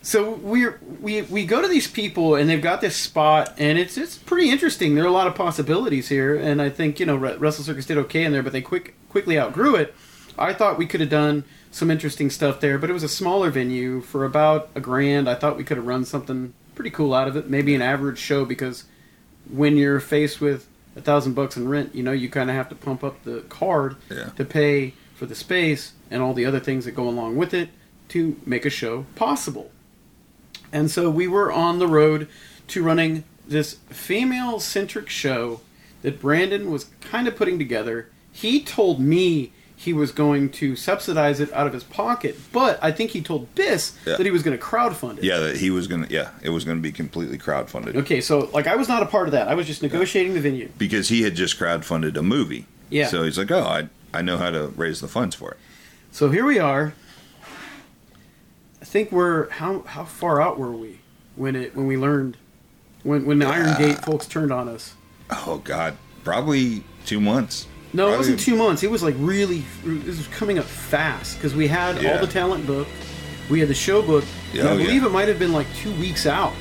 [0.03, 0.67] So we
[0.99, 4.49] we we go to these people and they've got this spot and it's it's pretty
[4.49, 4.95] interesting.
[4.95, 7.97] There are a lot of possibilities here, and I think you know Wrestle Circus did
[7.99, 9.93] okay in there, but they quick quickly outgrew it.
[10.37, 13.51] I thought we could have done some interesting stuff there, but it was a smaller
[13.51, 15.29] venue for about a grand.
[15.29, 18.17] I thought we could have run something pretty cool out of it, maybe an average
[18.17, 18.85] show because
[19.49, 22.69] when you're faced with a thousand bucks in rent, you know you kind of have
[22.69, 24.25] to pump up the card Yeah.
[24.35, 27.69] to pay for the space and all the other things that go along with it
[28.09, 29.71] to make a show possible.
[30.73, 32.27] And so we were on the road
[32.69, 35.61] to running this female centric show
[36.01, 38.09] that Brandon was kind of putting together.
[38.31, 39.51] He told me
[39.81, 43.53] he was going to subsidize it out of his pocket, but I think he told
[43.55, 44.15] Biss Yeah.
[44.17, 45.23] that he was going to crowdfund it.
[45.23, 46.05] Yeah, that he was gonna.
[46.09, 49.27] Yeah, it was gonna be completely crowdfunded Okay, so like I was not a part
[49.27, 49.47] of that.
[49.47, 50.69] I was just negotiating the venue.
[50.77, 52.67] because he had just crowdfunded a movie.
[52.91, 53.07] Yeah.
[53.07, 55.57] So he's like, oh, I I know how to raise the funds for it.
[56.11, 56.93] So here we are.
[58.81, 60.99] I think we're how how far out were we
[61.35, 62.37] when it when we learned
[63.03, 64.93] when when the Iron Gate folks turned on us?
[65.29, 67.65] Oh God, probably two months.
[67.93, 68.83] No, it wasn't two months.
[68.83, 72.65] It was like really this was coming up fast because we had all the talent
[72.65, 72.89] booked,
[73.49, 74.27] we had the show booked.
[74.53, 74.85] and I Oh, yeah.
[74.85, 76.53] believe it might have been like two weeks out.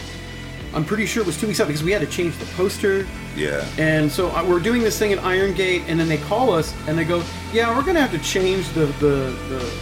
[0.72, 3.06] I'm pretty sure it was two weeks out because we had to change the poster.
[3.36, 3.64] Yeah.
[3.78, 6.72] And so uh, we're doing this thing at Iron Gate, and then they call us
[6.88, 7.22] and they go,
[7.52, 9.72] "Yeah, we're gonna have to change the the, the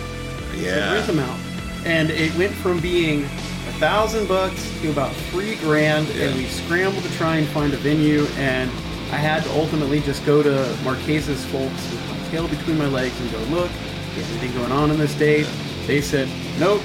[0.52, 0.92] the Yeah.
[0.94, 1.40] rent amount.
[1.86, 6.24] And it went from being a thousand bucks to about three grand, Yeah.
[6.26, 8.26] and we scrambled to try and find a venue.
[8.38, 8.70] And
[9.10, 13.18] I had to ultimately just go to Marchesa's folks with my tail between my legs
[13.20, 13.70] and go, look,
[14.16, 15.48] is anything going on in this date?
[15.86, 16.28] They said,
[16.58, 16.82] nope.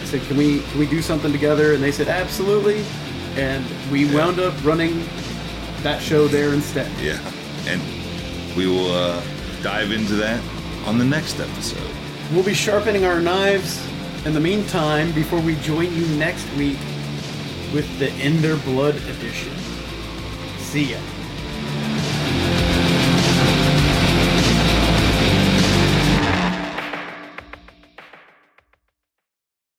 [0.00, 1.74] I said, can we can we do something together?
[1.74, 2.84] And they said, absolutely.
[3.36, 5.04] And we wound up running
[5.82, 6.90] that show there instead.
[7.00, 7.20] Yeah.
[7.66, 7.82] And
[8.56, 9.22] we will uh,
[9.62, 10.42] dive into that
[10.86, 11.90] on the next episode.
[12.32, 13.86] We'll be sharpening our knives
[14.24, 16.78] in the meantime before we join you next week
[17.74, 19.54] with the In Their Blood edition.
[20.58, 20.98] See ya.